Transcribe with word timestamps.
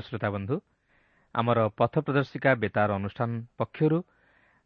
ଶ୍ରୋତାବନ୍ଧୁ 0.00 0.56
ଆମର 1.34 1.58
ପଥ 1.78 1.94
ପ୍ରଦର୍ଶିକା 2.06 2.50
ବେତାର 2.54 2.88
ଅନୁଷ୍ଠାନ 2.94 3.30
ପକ୍ଷରୁ 3.58 3.98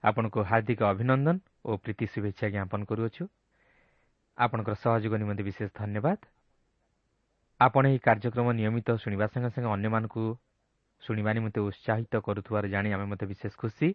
ଆପଣଙ୍କୁ 0.04 0.40
ହାର୍ଦ୍ଦିକ 0.50 0.80
ଅଭିନନ୍ଦନ 0.92 1.36
ଓ 1.64 1.70
ପ୍ରୀତି 1.76 2.04
ଶୁଭେଚ୍ଛା 2.12 2.46
ଜ୍ଞାପନ 2.54 2.80
କରୁଅଛୁ। 2.84 3.24
ଆପଣଙ୍କର 4.38 4.74
ସହଯୋଗ 4.84 5.14
ନିମନ୍ତେ 5.18 5.42
ବିଶେଷ 5.42 5.68
ଧନ୍ୟବାଦ। 5.74 6.18
ଆପଣ 7.60 7.82
ଏହି 7.90 7.98
କାର୍ଯ୍ୟକ୍ରମ 7.98 8.48
ନିୟମିତ 8.52 8.88
ଶୁଣିବା 9.02 9.26
ସଙ୍ଗେ 9.32 9.50
ସଙ୍ଗେ 9.54 9.68
ଅନ୍ୟମାନଙ୍କୁ 9.76 10.24
ଶୁଣିବା 11.02 11.30
ନିମନ୍ତେ 11.32 11.60
ଉତ୍ସାହିତ 11.60 12.12
କରୁଥିବାର 12.18 12.64
ଜାଣି 12.68 12.88
ଆମେ 12.94 13.06
ମଧ୍ୟ 13.10 13.24
ବିଶେଷ 13.26 13.52
ଖୁସି। 13.56 13.88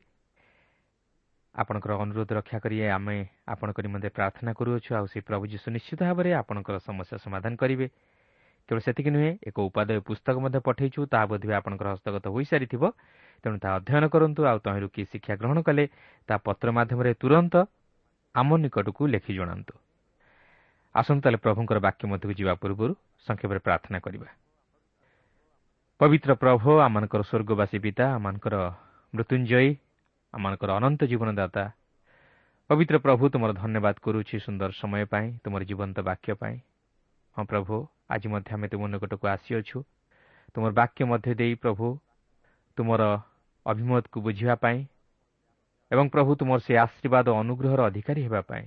ଆପଣଙ୍କର 1.56 1.92
ଅନୁରୋଧ 2.04 2.30
ରକ୍ଷା 2.34 2.58
କରି 2.60 2.78
ଆମେ 2.90 3.18
ଆପଣଙ୍କ 3.48 3.78
ନିମନ୍ତେ 3.82 4.10
ପ୍ରାର୍ଥନା 4.10 4.52
କରୁଅଛୁ 4.60 4.90
ଆଉ 4.98 5.06
ସେ 5.06 5.20
ପ୍ରଭୁ 5.22 5.44
ଯୀଶୁ 5.54 5.68
ନିଶ୍ଚିତ 5.76 6.00
ଭାବରେ 6.04 6.30
ଆପଣଙ୍କର 6.34 6.76
ସମସ୍ୟା 6.80 7.16
ସମାଧାନ 7.18 7.54
କରିବେ। 7.56 7.88
କେବଳ 8.69 8.79
ସେତିକି 8.88 9.09
ନୁହେଁ 9.16 9.31
ଏକ 9.47 9.57
ଉପାଦେୟ 9.69 10.00
ପୁସ୍ତକ 10.07 10.35
ମଧ୍ୟ 10.44 10.59
ପଠାଇଛୁ 10.68 11.00
ତାହା 11.12 11.25
ବୋଧେ 11.31 11.53
ଆପଣଙ୍କର 11.59 11.88
ହସ୍ତଗତ 11.94 12.25
ହୋଇସାରିଥିବ। 12.35 12.84
ତେଣୁ 13.44 13.57
ତାହା 13.63 13.74
ଅଧ୍ୟୟନ 13.79 14.03
କରନ୍ତୁ 14.13 14.41
ଆଉ 14.50 14.57
ତହିଁରୁ 14.66 14.88
କିଏ 14.96 15.06
ଶିକ୍ଷା 15.12 15.34
ଗ୍ରହଣ 15.40 15.57
କଲେ 15.68 15.84
ତାହା 16.29 16.40
ପତ୍ର 16.47 16.68
ମାଧ୍ୟମରେ 16.78 17.12
ତୁରନ୍ତ 17.22 17.56
ଆମ 18.35 18.50
ନିକଟକୁ 18.63 19.01
ଲେଖି 19.13 19.31
ଜଣାନ୍ତୁ। 19.38 19.74
ଆସନ୍ତୁ 20.95 21.21
ତାହେଲେ 21.24 21.39
ପ୍ରଭୁଙ୍କର 21.45 21.77
ବାକ୍ୟ 21.88 22.04
ମଧ୍ୟକୁ 22.12 22.33
ଯିବା 22.39 22.54
ପୂର୍ବରୁ 22.62 22.94
ସଂକ୍ଷେପରେ 23.27 23.60
ପ୍ରାର୍ଥନା 23.60 23.98
କରିବା। 24.06 24.30
ପବିତ୍ର 26.00 26.31
ପ୍ରଭୁ 26.36 26.69
ଆମମାନଙ୍କର 26.86 27.21
ସ୍ୱର୍ଗବାସୀ 27.30 27.77
ପିତା 27.86 28.06
ଆମମାନଙ୍କର 28.18 28.56
ମୃତ୍ୟୁଞ୍ଜୟୀ 29.13 29.69
ଆମମାନଙ୍କର 30.33 30.69
ଅନନ୍ତ 30.80 31.01
ଜୀବନଦାତା 31.12 31.63
ପବିତ୍ର 32.69 32.95
ପ୍ରଭୁ 33.06 33.24
ତୁମର 33.33 33.51
ଧନ୍ୟବାଦ 33.54 33.95
କରୁଛି 34.01 34.36
ସୁନ୍ଦର 34.39 34.71
ସମୟ 34.71 35.04
ପାଇଁ 35.06 35.27
ତୁମର 35.44 35.62
ଜୀବନ୍ତ 35.69 35.98
ବାକ୍ୟ 36.09 36.30
ପାଇଁ। 36.42 36.56
ହଁ 37.38 37.44
ପ୍ରଭୁ 37.45 37.75
ଆଜି 38.13 38.27
ମଧ୍ୟ 38.33 38.50
ଆମେ 38.56 38.68
ତୁମ 38.71 38.83
ନିକଟକୁ 38.94 39.25
ଆସିଅଛୁ। 39.36 39.77
ତୁମର 40.54 40.71
ବାକ୍ୟ 40.80 41.01
ମଧ୍ୟ 41.12 41.31
ଦେଇ 41.39 41.54
ପ୍ରଭୁ 41.63 41.86
ତୁମର 42.77 43.01
ଅଭିମତକୁ 43.65 44.18
ବୁଝିବା 44.25 44.56
ପାଇଁ 44.63 44.80
ଏବଂ 45.92 46.06
ପ୍ରଭୁ 46.13 46.31
ତୁମର 46.39 46.60
ସେ 46.65 46.74
ଆଶୀର୍ବାଦ 46.86 47.27
ଅନୁଗ୍ରହର 47.42 47.80
ଅଧିକାରୀ 47.89 48.21
ହେବା 48.27 48.42
ପାଇଁ। 48.50 48.65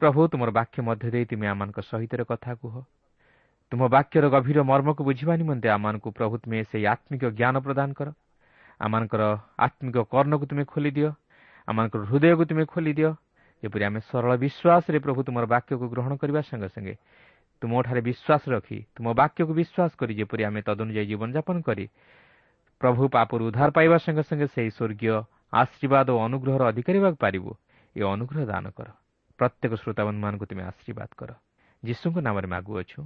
ପ୍ରଭୁ 0.00 0.20
ତୁମର 0.32 0.48
ବାକ୍ୟ 0.58 0.76
ମଧ୍ୟ 0.88 1.06
ଦେଇ 1.14 1.24
ତୁମେ 1.30 1.46
ଆମମାନଙ୍କ 1.52 1.78
ସହିତ 1.90 2.12
କଥା 2.30 2.52
କୁହ। 2.62 2.74
ତୁମ 3.72 3.80
ବାକ୍ୟର 3.88 4.24
ଗଭୀର 4.34 4.58
ମର୍ମକୁ 4.70 5.02
ବୁଝିବା 5.08 5.34
ନିମନ୍ତେ 5.40 5.68
ଆମମାନଙ୍କୁ 5.76 6.08
ପ୍ରଭୁ 6.18 6.34
ତୁମେ 6.42 6.58
ସେହି 6.70 6.84
ଆତ୍ମିକ 6.92 7.22
ଜ୍ଞାନ 7.38 7.54
ପ୍ରଦାନ 7.66 7.88
କର। 7.98 8.08
ଆମମାନଙ୍କର 8.80 9.22
ଆତ୍ମିକ 9.58 9.96
କର୍ଣ୍ଣକୁ 10.12 10.44
ତୁମେ 10.50 10.64
ଖୋଲିଦିଅ 10.72 11.10
ଆମମାନଙ୍କର 11.68 12.02
ହୃଦୟକୁ 12.10 12.42
ତୁମେ 12.50 12.64
ଖୋଲିଦିଅ 12.72 13.10
ଯେପରି 13.62 13.82
ଆମେ 13.88 14.00
ସରଳ 14.10 14.32
ବିଶ୍ୱାସରେ 14.44 14.98
ପ୍ରଭୁ 15.04 15.20
ତୁମର 15.26 15.44
ବାକ୍ୟକୁ 15.54 15.84
ଗ୍ରହଣ 15.92 16.12
କରିବା 16.20 16.40
ସଙ୍ଗେ 16.50 16.68
ସଙ୍ଗେ 16.74 16.94
ତୁମଠାରେ 17.62 18.00
ବିଶ୍ୱାସ 18.02 18.42
ରଖି 18.50 18.78
ତୁମ 18.96 19.06
ବାକ୍ୟକୁ 19.14 19.52
ବିଶ୍ୱାସ 19.54 19.90
କରି 20.00 20.12
ଯେପରି 20.18 20.42
ଆମେ 20.48 20.60
ତଦନୁଯାୟୀ 20.66 21.06
ଜୀବନଯାପନ 21.10 21.56
କରି 21.62 21.84
ପ୍ରଭୁ 22.80 23.02
ପାପରୁ 23.14 23.42
ଉଦ୍ଧାର 23.48 23.68
ପାଇବା 23.76 23.96
ସଙ୍ଗେ 24.02 24.22
ସଙ୍ଗେ 24.26 24.46
ସେହି 24.54 24.70
ସ୍ୱର୍ଗୀୟ 24.76 25.14
ଆଶୀର୍ବାଦ 25.52 26.06
ଓ 26.10 26.18
ଅନୁଗ୍ରହର 26.26 26.62
ଅଧିକାରୀ 26.72 26.98
ହେବାକୁ 26.98 27.18
ପାରିବୁ 27.24 27.50
ଏ 27.96 28.02
ଅନୁଗ୍ରହ 28.14 28.42
ଦାନ 28.50 28.64
କର 28.74 28.88
ପ୍ରତ୍ୟେକ 29.38 29.72
ଶ୍ରୋତାବନ୍ଧୁମାନଙ୍କୁ 29.78 30.44
ତୁମେ 30.50 30.62
ଆଶୀର୍ବାଦ 30.70 31.10
କର 31.14 31.30
ଯୀଶୁଙ୍କ 31.82 32.16
ନାମରେ 32.26 32.48
ମାଗୁଅଛୁ 32.54 33.00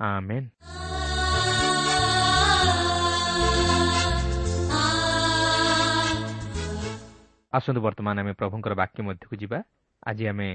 ଆମେନ୍ 0.00 0.48
ଆସନ୍ତୁ 7.52 7.80
ବର୍ତ୍ତମାନ 7.82 8.16
ଆମେ 8.22 8.32
ପ୍ରଭୁଙ୍କର 8.40 8.72
ବାକ୍ୟ 8.82 8.98
ମଧ୍ୟକୁ 9.08 9.34
ଯିବା 9.42 9.58
ଆଜି 10.02 10.24
ଆମେ 10.32 10.48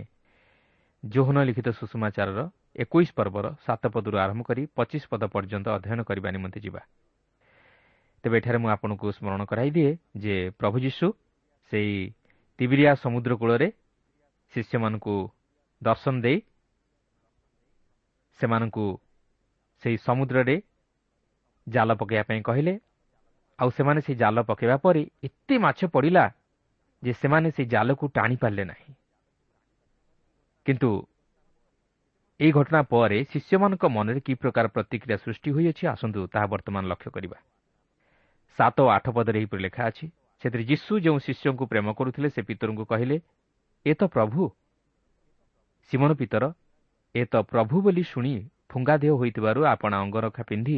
ଜୋହନ 1.04 1.38
ଲିଖିତ 1.48 1.68
ସୁଷମାଚାରର 1.80 2.40
ଏକୋଇଶ 2.76 3.10
ପର୍ବର 3.18 3.46
ସାତ 3.66 3.84
ପଦରୁ 3.88 4.16
ଆରମ୍ଭ 4.18 4.42
କରି 4.44 4.64
ପଚିଶ 4.78 5.04
ପଦ 5.12 5.24
ପର୍ଯ୍ୟନ୍ତ 5.34 5.68
ଅଧ୍ୟୟନ 5.78 6.00
କରିବା 6.04 6.30
ନିମନ୍ତେ 6.36 6.60
ଯିବା। 6.60 6.82
ତେବେ 8.24 8.36
ଏଠାରେ 8.38 8.58
ମୁଁ 8.58 8.70
ଆପଣଙ୍କୁ 8.76 9.08
ସ୍ମରଣ 9.18 9.42
କରାଇଦିଏ 9.52 9.92
ଯେ 10.18 10.36
ପ୍ରଭୁ 10.60 10.78
ଯୀଶୁ 10.80 11.08
ସେହି 11.72 11.96
ତିବିରିଆ 12.60 12.92
ସମୁଦ୍ର 12.96 13.32
କୂଳରେ 13.36 13.68
ଶିଷ୍ୟମାନଙ୍କୁ 14.54 15.16
ଦର୍ଶନ 15.82 16.16
ଦେଇ 16.22 16.38
ସେମାନଙ୍କୁ 18.40 18.86
ସେହି 19.84 19.98
ସମୁଦ୍ରରେ 19.98 20.56
ଜାଲ 21.68 21.90
ପକାଇବା 22.00 22.24
ପାଇଁ 22.30 22.42
କହିଲେ। 22.42 22.74
ଆଉ 23.60 23.70
ସେମାନେ 23.78 24.00
ସେହି 24.06 24.18
ଜାଲ 24.20 24.38
ପକାଇବା 24.42 24.76
ପରେ 24.78 25.02
ଏତେ 25.24 25.56
ମାଛ 25.58 25.80
ପଡ଼ିଲା 25.86 26.26
ଯେ 27.04 27.12
ସେମାନେ 27.22 27.48
ସେହି 27.56 27.68
ଜାଲକୁ 27.70 28.06
ଟାଣି 28.08 28.36
ପାରିଲେ 28.36 28.64
ନାହିଁ। 28.66 28.92
କିନ୍ତୁ 30.66 30.90
ଏହି 32.40 32.52
ଘଟଣା 32.52 32.80
ପରେ 32.84 33.18
ଶିଷ୍ୟମାନଙ୍କ 33.32 33.84
ମନରେ 33.88 34.20
କି 34.20 34.34
ପ୍ରକାର 34.36 34.66
ପ୍ରତିକ୍ରିୟା 34.68 35.18
ସୃଷ୍ଟି 35.24 35.50
ହୋଇଅଛି 35.56 35.84
ଆସନ୍ତୁ 35.88 36.20
ତାହା 36.34 36.48
ବର୍ତ୍ତମାନ 36.52 36.84
ଲକ୍ଷ୍ୟ 36.92 37.10
କରିବା। 37.16 37.38
ସାତ 38.60 38.78
ଓ 38.82 38.88
ଆଠ 38.88 39.06
ପଦରେ 39.16 39.38
ଏହିପରି 39.40 39.62
ଲେଖା 39.64 39.84
ଅଛି 39.90 40.06
ସେଥିରେ 40.44 40.64
ଯୀଶୁ 40.64 40.92
ଯେଉଁ 41.00 41.20
ଶିଷ୍ୟଙ୍କୁ 41.26 41.64
ପ୍ରେମ 41.72 41.88
କରୁଥିଲେ 41.96 42.30
ସେ 42.36 42.42
ପିତରଙ୍କୁ 42.44 42.84
କହିଲେ 42.92 43.18
ଏ 43.86 43.94
ତ 44.00 44.02
ପ୍ରଭୁ। 44.12 44.42
ସିମନ 45.90 46.10
ପିତର 46.20 46.44
ଏ 47.16 47.24
ତ 47.32 47.34
ପ୍ରଭୁ 47.52 47.76
ବୋଲି 47.82 48.04
ଶୁଣି 48.04 48.34
ଫୁଙ୍ଗା 48.70 48.96
ଦେହ 49.04 49.14
ହୋଇଥିବାରୁ 49.22 49.60
ଆପଣା 49.74 49.96
ଅଙ୍ଗରଖା 50.04 50.44
ପିନ୍ଧି 50.44 50.78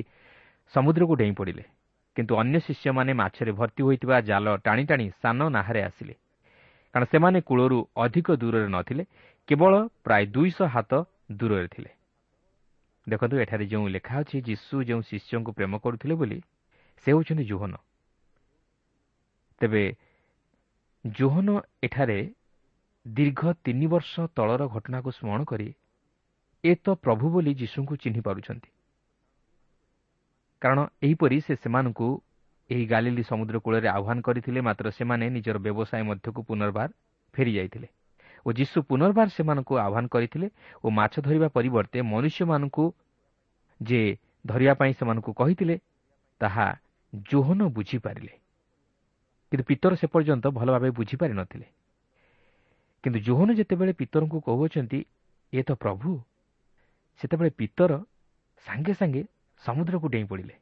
ସମୁଦ୍ରକୁ 0.74 1.13
ଡେଇଁ 1.15 1.33
ପଡ଼ିଲେ। 1.33 1.63
କିନ୍ତୁ 2.15 2.33
ଅନ୍ୟ 2.42 2.57
ଶିଷ୍ୟମାନେ 2.68 3.12
ମାଛରେ 3.13 3.51
ଭର୍ତ୍ତି 3.59 3.81
ହୋଇଥିବା 3.83 4.15
ଜାଲ 4.30 4.45
ଟାଣି 4.65 4.83
ଟାଣି 4.89 5.06
ସାନ 5.21 5.39
ନାହାରେ 5.50 5.81
ଆସିଲେ। 5.89 6.13
କାରଣ 6.94 7.06
ସେମାନେ 7.12 7.39
କୂଳରୁ 7.42 7.77
ଅଧିକ 7.98 8.27
ଦୂରରେ 8.42 8.68
ନଥିଲେ 8.68 9.04
କେବଳ 9.50 9.74
ପ୍ରାୟ 10.06 10.24
ଦୁଇଶହ 10.36 10.68
ହାତ 10.75 10.92
ଦୂରରେ 11.29 11.68
ଥିଲେ। 11.68 11.91
ଦେଖନ୍ତୁ 13.07 13.35
ଏଠାରେ 13.39 13.65
ଯେଉଁ 13.65 13.88
ଲେଖା 13.88 14.15
ଅଛି 14.19 14.38
ଯୀଶୁ 14.41 14.83
ଯେଉଁ 14.83 15.01
ଶିଷ୍ୟଙ୍କୁ 15.01 15.51
ପ୍ରେମ 15.51 15.74
କରୁଥିଲେ 15.77 16.15
ବୋଲି 16.15 16.41
ସେ 16.97 17.12
ହେଉଛନ୍ତି 17.12 17.44
ଜୋହନ। 17.44 17.74
ତେବେ 19.62 19.83
ଜୋହନ 21.06 21.62
ଏଠାରେ 21.83 22.19
ଦୀର୍ଘ 23.07 23.53
ତିନି 23.63 23.88
ବର୍ଷ 23.88 24.19
ତଳର 24.35 24.68
ଘଟଣାକୁ 24.68 25.09
ସ୍ମରଣ 25.12 25.44
କରି 25.44 25.74
ଏ 26.63 26.75
ତ 26.75 26.88
ପ୍ରଭୁ 26.95 27.25
ବୋଲି 27.30 27.51
ଯୀଶୁଙ୍କୁ 27.53 27.94
ଚିହ୍ନି 27.95 28.21
ପାରୁଛନ୍ତି। 28.21 28.69
କାରଣ 30.62 30.80
ଏହିପରି 31.03 31.38
ସେ 31.41 31.53
ସେମାନଙ୍କୁ 31.56 32.07
ଏହି 32.69 32.85
ଗାଲିଲି 32.85 33.23
ସମୁଦ୍ର 33.23 33.59
କୂଳରେ 33.59 33.88
ଆହ୍ୱାନ 33.88 34.21
କରିଥିଲେ 34.21 34.62
ମାତ୍ର 34.62 34.91
ସେମାନେ 34.91 35.25
ନିଜର 35.30 35.57
ବ୍ୟବସାୟ 35.57 36.03
ମଧ୍ୟକୁ 36.03 36.41
ପୁନର୍ବାର 36.44 36.89
ଫେରିଯାଇଥିଲେ। 37.33 37.88
ଓ 38.45 38.50
ଯୀଶୁ 38.51 38.78
ପୁନର୍ବାର 38.89 39.28
ସେମାନଙ୍କୁ 39.30 39.74
ଆହ୍ୱାନ 39.78 40.06
କରିଥିଲେ 40.07 40.48
ଓ 40.84 40.88
ମାଛ 40.89 41.13
ଧରିବା 41.22 41.48
ପରିବର୍ତ୍ତେ 41.48 42.00
ମନୁଷ୍ୟମାନଙ୍କୁ 42.04 42.86
ଯେ 43.81 44.01
ଧରିବା 44.45 44.74
ପାଇଁ 44.74 44.92
ସେମାନଙ୍କୁ 45.00 45.31
କହିଥିଲେ 45.34 45.75
ତାହା 46.42 46.68
ଜୋହନ 47.13 47.60
ବୁଝିପାରିଲେ। 47.75 48.34
କିନ୍ତୁ 49.51 49.63
ପିତର 49.63 49.92
ସେ 49.95 50.07
ପର୍ଯ୍ୟନ୍ତ 50.07 50.45
ଭଲ 50.57 50.68
ଭାବେ 50.72 50.89
ବୁଝିପାରିନଥିଲେ 50.89 51.68
କିନ୍ତୁ 53.04 53.19
ଜୋହନ 53.19 53.50
ଯେତେବେଳେ 53.54 53.94
ପିତରଙ୍କୁ 53.94 54.38
କହୁଅଛନ୍ତି 54.42 55.00
ଏ 55.54 55.62
ତ 55.63 55.72
ପ୍ରଭୁ 55.80 56.10
ସେତେବେଳେ 57.19 57.51
ପିତର 57.60 57.92
ସାଙ୍ଗେ 58.66 58.94
ସାଙ୍ଗେ 58.94 59.22
ସମୁଦ୍ରକୁ 59.62 60.07
ଡେଇଁ 60.10 60.28
ପଡ଼ିଲେ। 60.28 60.56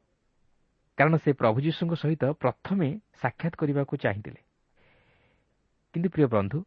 କାରଣ 0.98 1.14
ସେ 1.16 1.30
ପ୍ରଭୁ 1.32 1.58
ଯୀଶୁଙ୍କ 1.60 1.94
ସହିତ 1.94 2.22
ପ୍ରଥମେ 2.42 2.88
ସାକ୍ଷାତ 3.20 3.52
କରିବାକୁ 3.60 3.94
ଚାହିଁଥିଲେ। 3.96 4.40
କିନ୍ତୁ 5.94 6.08
ପ୍ରିୟ 6.08 6.26
ବନ୍ଧୁ 6.26 6.58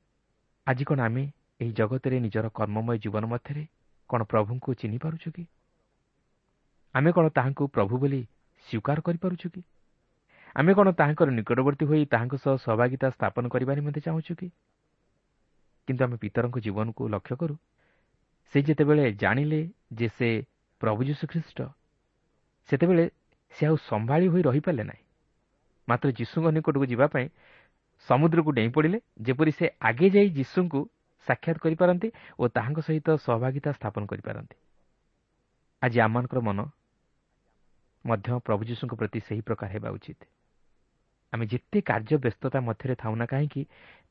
ଆଜି 0.67 0.83
କ'ଣ 0.85 0.99
ଆମେ 0.99 1.23
ଏହି 1.61 1.71
ଜଗତରେ 1.71 2.19
ନିଜର 2.19 2.49
କର୍ମମୟ 2.49 2.97
ଜୀବନ 2.97 3.25
ମଧ୍ୟରେ 3.25 3.63
କ'ଣ 4.09 4.21
ପ୍ରଭୁଙ୍କୁ 4.23 4.69
ଚିହ୍ନି 4.73 4.97
ପାରୁଛୁ 4.97 5.29
କି? 5.31 5.43
ଆମେ 6.95 7.11
କ'ଣ 7.11 7.25
ତାହାଙ୍କୁ 7.29 7.63
ପ୍ରଭୁ 7.67 7.93
ବୋଲି 7.97 8.21
ସ୍ୱୀକାର 8.67 8.97
କରିପାରୁଛୁ 9.01 9.47
କି? 9.49 9.61
ଆମେ 10.55 10.71
କ'ଣ 10.73 10.87
ତାହାଙ୍କର 10.91 11.29
ନିକଟବର୍ତ୍ତୀ 11.29 11.85
ହୋଇ 11.85 12.05
ତାହାଙ୍କ 12.05 12.35
ସହ 12.35 12.55
ସହଭାଗିତା 12.57 13.07
ସ୍ଥାପନ 13.09 13.43
କରିବା 13.49 13.73
ନିମନ୍ତେ 13.75 14.01
ଚାହୁଁଛୁ 14.01 14.33
କି? 14.35 14.47
କିନ୍ତୁ 15.87 16.01
ଆମେ 16.05 16.17
ପିତରଙ୍କ 16.17 16.57
ଜୀବନକୁ 16.59 17.01
ଲକ୍ଷ୍ୟ 17.09 17.35
କରୁ। 17.35 17.55
ସେ 18.53 18.57
ଯେତେବେଳେ 18.61 19.03
ଜାଣିଲେ 19.13 19.61
ଯେ 19.93 20.07
ସେ 20.17 20.29
ପ୍ରଭୁ 20.81 20.99
ଯୀଶୁଖ୍ରୀଷ୍ଟ 21.03 21.59
ସେତେବେଳେ 22.69 23.05
ସେ 23.53 23.63
ଆଉ 23.65 23.75
ସମ୍ଭାଳି 23.89 24.27
ହୋଇ 24.27 24.41
ରହିପାରିଲେ 24.41 24.83
ନାହିଁ। 24.83 25.03
ମାତ୍ର 25.87 26.07
ଯୀଶୁଙ୍କ 26.11 26.47
ନିକଟକୁ 26.55 26.85
ଯିବା 26.85 27.05
ପାଇଁ 27.07 27.25
ସମୁଦ୍ରକୁ 28.07 28.51
ଡେଇଁ 28.51 28.71
ପଡ଼ିଲେ 28.71 28.99
ଯେପରି 29.21 29.51
ସେ 29.51 29.65
ଆଗେ 29.79 30.07
ଯାଇ 30.09 30.29
ଯୀଶୁଙ୍କୁ 30.29 30.79
ସାକ୍ଷାତ 31.27 31.57
କରିପାରନ୍ତି 31.59 32.07
ଓ 32.39 32.43
ତାହାଙ୍କ 32.47 32.79
ସହିତ 32.79 33.07
ସହଭାଗିତା 33.25 33.69
ସ୍ଥାପନ 33.71 34.03
କରିପାରନ୍ତି। 34.11 34.55
ଆଜି 35.81 35.97
ଆମମାନଙ୍କର 35.99 36.39
ମନ 36.39 36.59
ମଧ୍ୟ 38.05 38.29
ପ୍ରଭୁ 38.45 38.61
ଯୀଶୁଙ୍କ 38.69 38.93
ପ୍ରତି 38.95 39.19
ସେହି 39.27 39.41
ପ୍ରକାର 39.41 39.69
ହେବା 39.69 39.89
ଉଚିତ। 39.89 40.21
ଆମେ 41.33 41.45
ଯେତେ 41.45 41.79
କାର୍ଯ୍ୟ 41.81 42.15
ବ୍ୟସ୍ତତା 42.17 42.59
ମଧ୍ୟରେ 42.59 42.95
ଥାଉନା 42.95 43.25
କାହିଁକି 43.25 43.61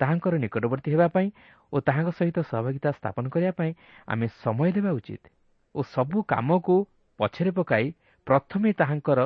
ତାହାଙ୍କର 0.01 0.35
ନିକଟବର୍ତ୍ତୀ 0.39 0.89
ହେବା 0.95 1.09
ପାଇଁ 1.09 1.29
ଓ 1.73 1.77
ତାହାଙ୍କ 1.81 2.11
ସହିତ 2.19 2.39
ସହଭାଗିତା 2.51 2.91
ସ୍ଥାପନ 2.93 3.25
କରିବା 3.29 3.53
ପାଇଁ 3.59 3.71
ଆମେ 4.09 4.27
ସମୟ 4.45 4.69
ଦେବା 4.77 4.91
ଉଚିତ 4.99 5.25
ଓ 5.75 5.81
ସବୁ 5.95 6.19
କାମକୁ 6.23 6.77
ପଛରେ 7.19 7.51
ପକାଇ 7.51 7.87
ପ୍ରଥମେ 8.27 8.69
ତାହାଙ୍କର 8.81 9.21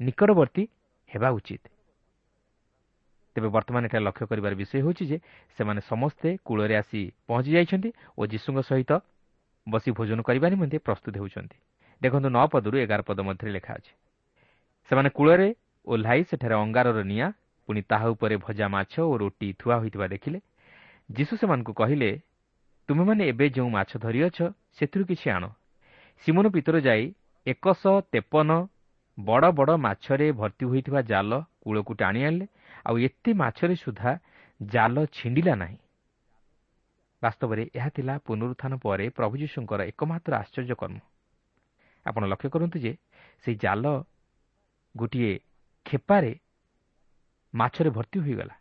ନିକଟବର୍ତ୍ତୀ 0.00 0.62
ହେବା 1.10 1.28
ଉଚିତ। 1.38 1.62
ତେବେ 3.36 3.48
ବର୍ତ୍ତମାନ 3.48 3.82
ଏଠାରେ 3.86 4.04
ଲକ୍ଷ୍ୟ 4.04 4.24
କରିବାର 4.26 4.52
ବିଷୟ 4.54 4.74
ହେଉଛି 4.80 5.04
ଯେ 5.10 5.18
ସେମାନେ 5.56 5.80
ସମସ୍ତେ 5.88 6.28
କୂଳରେ 6.44 6.74
ଆସି 6.76 7.00
ପହଞ୍ଚି 7.26 7.50
ଯାଇଛନ୍ତି 7.52 7.90
ଓ 8.18 8.22
ଯୀଶୁଙ୍କ 8.26 8.58
ସହିତ 8.70 8.92
ବସି 9.66 9.90
ଭୋଜନ 9.98 10.18
କରିବା 10.22 10.46
ନିମନ୍ତେ 10.48 10.78
ପ୍ରସ୍ତୁତ 10.78 11.14
ହେଉଛନ୍ତି। 11.18 11.56
ଦେଖନ୍ତୁ 12.02 12.28
ନଅ 12.28 12.46
ପଦରୁ 12.52 12.76
ଏଗାର 12.84 13.00
ପଦ 13.02 13.18
ମଧ୍ୟରେ 13.22 13.50
ଲେଖା 13.52 13.72
ଅଛି। 13.74 13.92
ସେମାନେ 14.90 15.08
କୂଳରେ 15.16 15.48
ଓହ୍ଲାଇ 15.86 16.20
ସେଠାରେ 16.30 16.54
ଅଙ୍ଗାରର 16.54 16.98
ନିଆଁ 17.02 17.28
ପୁଣି 17.68 17.80
ତାହା 17.82 18.06
ଉପରେ 18.14 18.36
ଭଜା 18.36 18.66
ମାଛ 18.68 18.92
ଓ 19.00 19.12
ରୁଟି 19.16 19.48
ଥୁଆ 19.60 19.76
ହୋଇଥିବା 19.76 20.06
ଦେଖିଲେ। 20.14 20.38
ଯୀଶୁ 21.10 21.32
ସେମାନଙ୍କୁ 21.40 21.72
କହିଲେ 21.72 22.10
ତୁମେମାନେ 22.88 23.22
ଏବେ 23.28 23.46
ଯେଉଁ 23.48 23.68
ମାଛ 23.70 23.90
ଧରିଅଛ 23.98 24.38
ସେଥିରୁ 24.76 25.04
କିଛି 25.04 25.26
ଆଣ। 25.30 25.44
ସିମନ 26.24 26.44
ପିତର 26.54 26.76
ଯାଇ 26.80 27.04
ଏକଶହ 27.46 27.94
ତେପନ 28.12 28.50
ବଡ଼ 29.18 29.44
ବଡ଼ 29.58 29.72
ମାଛରେ 29.76 30.26
ଭର୍ତ୍ତି 30.32 30.64
ହୋଇଥିବା 30.66 31.00
ଜାଲ 31.02 31.30
କୂଳକୁ 31.62 31.92
ଟାଣି 31.94 32.20
ଆଣିଲେ 32.24 32.46
ଆଉ 32.86 32.94
ଏତେ 32.98 33.30
ମାଛରେ 33.32 33.74
ସୁଦ୍ଧା 33.74 34.10
ଜାଲ 34.60 34.96
ଛିଣ୍ଡିଲା 35.12 35.54
ନାହିଁ। 35.54 35.78
ବାସ୍ତବରେ 37.22 37.62
ଏହା 37.74 37.88
ଥିଲା 37.88 38.14
ପୁନରୁତ୍ଥାନ 38.18 38.72
ପରେ 38.76 39.04
ପ୍ରଭୁ 39.08 39.34
ଯୀଶୁଙ୍କର 39.36 39.80
ଏକମାତ୍ର 39.82 40.32
ଆଶ୍ଚର୍ଯ୍ୟ 40.36 40.74
କର୍ମ। 40.74 40.98
ଆପଣ 42.06 42.22
ଲକ୍ଷ୍ୟ 42.26 42.48
କରନ୍ତୁ 42.50 42.78
ଯେ 42.78 42.92
ସେହି 43.44 43.56
ଜାଲ 43.56 43.84
ଗୋଟିଏ 44.94 45.32
ଖେପାରେ 45.86 46.32
ମାଛରେ 47.54 47.90
ଭର୍ତ୍ତି 47.90 48.18
ହୋଇଗଲା। 48.20 48.56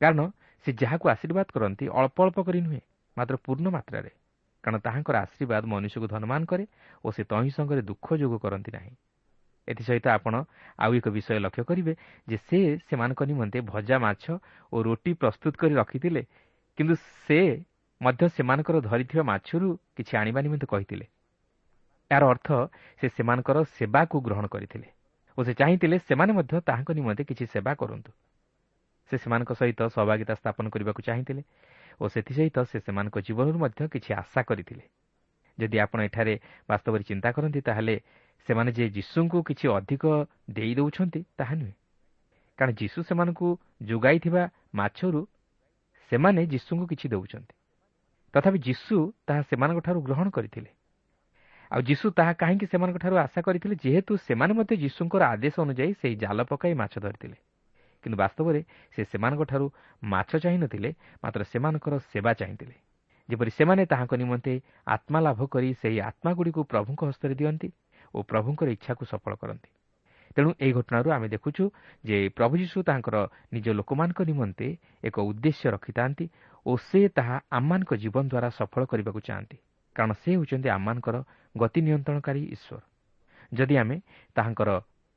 କାରଣ 0.00 0.20
ସେ 0.66 0.70
ଯାହାକୁ 0.72 1.06
ଆଶୀର୍ବାଦ 1.08 1.46
କରନ୍ତି 1.54 1.84
ଅଳ୍ପ 1.88 2.16
ଅଳ୍ପ 2.22 2.38
କରି 2.42 2.60
ନୁହେଁ 2.60 2.80
ମାତ୍ର 3.16 3.34
ପୂର୍ଣ୍ଣ 3.36 3.66
ମାତ୍ରାରେ। 3.68 4.10
କାରଣ 4.64 4.76
ତାହାଙ୍କର 4.78 5.16
ଆଶୀର୍ବାଦ 5.16 5.62
ମନୁଷ୍ୟକୁ 5.66 6.06
ଧନମାନ 6.06 6.42
କରେ 6.46 6.64
ଓ 7.04 7.08
ସେ 7.10 7.22
ତହିଁ 7.24 7.50
ସଙ୍ଗରେ 7.50 7.82
ଦୁଃଖ 7.82 8.06
ଯୋଗ 8.16 8.34
କରନ୍ତି 8.38 8.70
ନାହିଁ। 8.72 8.92
ଏଥିସହିତ 9.68 10.06
ଆପଣ 10.08 10.34
ଆଉ 10.78 10.90
ଏକ 10.94 11.06
ବିଷୟ 11.08 11.38
ଲକ୍ଷ୍ୟ 11.38 11.62
କରିବେ 11.64 11.92
ଯେ 12.28 12.36
ସେ 12.46 12.58
ସେମାନଙ୍କ 12.88 13.20
ନିମନ୍ତେ 13.30 13.58
ଭଜା 13.72 13.96
ମାଛ 13.98 14.24
ଓ 14.72 14.76
ରୁଟି 14.82 15.12
ପ୍ରସ୍ତୁତ 15.14 15.54
କରି 15.56 15.74
ରଖିଥିଲେ 15.74 16.22
କିନ୍ତୁ 16.78 16.94
ସେ 17.26 17.40
ମଧ୍ୟ 18.00 18.22
ସେମାନଙ୍କର 18.36 18.76
ଧରିଥିବା 18.82 19.22
ମାଛରୁ 19.22 19.68
କିଛି 19.96 20.12
ଆଣିବା 20.16 20.40
ନିମନ୍ତେ 20.42 20.66
କହିଥିଲେ। 20.66 21.06
ଏହାର 22.10 22.24
ଅର୍ଥ 22.26 22.48
ସେ 23.00 23.06
ସେମାନଙ୍କର 23.08 23.56
ସେବାକୁ 23.76 24.16
ଗ୍ରହଣ 24.20 24.46
କରିଥିଲେ 24.46 24.88
ଓ 25.38 25.40
ସେ 25.44 25.52
ଚାହିଁଥିଲେ 25.54 25.96
ସେମାନେ 26.08 26.32
ମଧ୍ୟ 26.32 26.52
ତାହାଙ୍କ 26.68 26.90
ନିମନ୍ତେ 26.92 27.22
କିଛି 27.24 27.44
ସେବା 27.54 27.72
କରନ୍ତୁ। 27.74 28.10
ସେ 29.10 29.14
ସେମାନଙ୍କ 29.22 29.50
ସହିତ 29.52 29.80
ସହଭାଗିତା 29.94 30.34
ସ୍ଥାପନ 30.34 30.64
କରିବାକୁ 30.68 31.00
ଚାହିଁଥିଲେ 31.08 31.42
ଓ 32.00 32.04
ସେଥିସହିତ 32.08 32.56
ସେ 32.70 32.78
ସେମାନଙ୍କ 32.86 33.16
ଜୀବନରୁ 33.26 33.58
ମଧ୍ୟ 33.64 33.80
କିଛି 33.94 34.10
ଆଶା 34.14 34.40
କରିଥିଲେ। 34.48 34.84
ଯଦି 35.58 35.76
ଆପଣ 35.84 35.98
ଏଠାରେ 36.08 36.34
ବାସ୍ତବରେ 36.68 37.02
ଚିନ୍ତା 37.04 37.28
କରନ୍ତି 37.32 37.60
ତାହେଲେ 37.60 37.94
ସେମାନେ 38.48 38.72
ଯେ 38.72 38.84
ଯୀଶୁଙ୍କୁ 38.88 39.42
କିଛି 39.42 39.66
ଅଧିକ 39.68 40.04
ଦେଇ 40.50 40.74
ଦେଉଛନ୍ତି 40.74 41.20
ତାହା 41.38 41.54
ନୁହେଁ। 41.54 41.74
କାରଣ 42.58 42.72
ଯୀଶୁ 42.72 43.02
ସେମାନଙ୍କୁ 43.02 43.48
ଯୋଗାଇଥିବା 43.82 44.42
ମାଛରୁ 44.74 45.26
ସେମାନେ 46.10 46.46
ଯୀଶୁଙ୍କୁ 46.46 46.86
କିଛି 46.86 47.06
ଦେଉଛନ୍ତି। 47.08 47.54
ତଥାପି 48.34 48.58
ଯୀଶୁ 48.58 48.96
ତାହା 49.26 49.42
ସେମାନଙ୍କଠାରୁ 49.42 49.98
ଗ୍ରହଣ 50.00 50.26
କରିଥିଲେ। 50.30 50.70
ଆଉ 51.72 51.80
ଯୀଶୁ 51.82 52.06
ତାହା 52.10 52.32
କାହିଁକି 52.32 52.66
ସେମାନଙ୍କଠାରୁ 52.66 53.16
ଆଶା 53.16 53.40
କରିଥିଲେ? 53.40 53.74
ଯେହେତୁ 53.84 54.12
ସେମାନେ 54.16 54.52
ମଧ୍ୟ 54.54 54.76
ଯୀଶୁଙ୍କର 54.76 55.22
ଆଦେଶ 55.24 55.54
ଅନୁଯାୟୀ 55.60 55.92
ସେହି 56.02 56.16
ଜାଲ 56.16 56.38
ପକାଇ 56.42 56.74
ମାଛ 56.74 56.94
ଧରିଥିଲେ। 56.98 57.36
କିନ୍ତୁ 58.02 58.16
ବାସ୍ତବରେ 58.18 58.60
ସେ 58.96 59.02
ସେମାନଙ୍କଠାରୁ 59.04 59.66
ମାଛ 60.02 60.30
ଚାହିଁନଥିଲେ 60.36 60.90
ମାତ୍ର 61.24 61.40
ସେମାନଙ୍କର 61.44 61.94
ସେବା 62.12 62.32
ଚାହିଁଥିଲେ। 62.32 62.74
ଯେପରି 63.28 63.50
ସେମାନେ 63.50 63.82
ତାହାଙ୍କ 63.86 64.12
ନିମନ୍ତେ 64.14 64.52
ଆତ୍ମା 64.86 65.18
ଲାଭ 65.20 65.40
କରି 65.46 65.68
ସେହି 65.82 65.98
ଆତ୍ମାଗୁଡ଼ିକୁ 66.00 66.60
ପ୍ରଭୁଙ୍କ 66.64 67.00
ହସ୍ତରେ 67.04 67.34
ଦିଅନ୍ତି 67.34 67.68
ଓ 68.14 68.22
ପ୍ରଭୁଙ୍କର 68.22 68.68
ଇଚ୍ଛାକୁ 68.70 69.02
ସଫଳ 69.04 69.32
କରନ୍ତି। 69.34 69.70
ତେଣୁ 70.36 70.50
ଏହି 70.60 70.72
ଘଟଣାରୁ 70.72 71.08
ଆମେ 71.10 71.28
ଦେଖୁଛୁ 71.28 71.64
ଯେ 72.04 72.16
ପ୍ରଭୁ 72.28 72.54
ଯୀଶୁ 72.56 72.78
ତାଙ୍କର 72.82 73.16
ନିଜ 73.52 73.66
ଲୋକମାନଙ୍କ 73.68 74.20
ନିମନ୍ତେ 74.22 74.68
ଏକ 75.04 75.16
ଉଦ୍ଦେଶ୍ୟ 75.20 75.66
ରଖିଥାନ୍ତି 75.70 76.24
ଓ 76.66 76.72
ସେ 76.76 77.00
ତାହା 77.08 77.36
ଆମମାନଙ୍କ 77.50 77.92
ଜୀବନ 77.94 78.24
ଦ୍ୱାରା 78.28 78.48
ସଫଳ 78.50 78.82
କରିବାକୁ 78.86 79.20
ଚାହାନ୍ତି। 79.20 79.56
କାରଣ 79.96 80.12
ସେ 80.12 80.30
ହେଉଛନ୍ତି 80.32 80.68
ଆମମାନଙ୍କର 80.68 81.16
ଗତି 81.54 81.80
ନିୟନ୍ତ୍ରଣକାରୀ 81.80 82.42
ଈଶ୍ୱର। 82.54 82.80
ଯଦି 83.52 83.74
ଆମେ 83.76 83.96
ତାହାଙ୍କର 84.36 84.70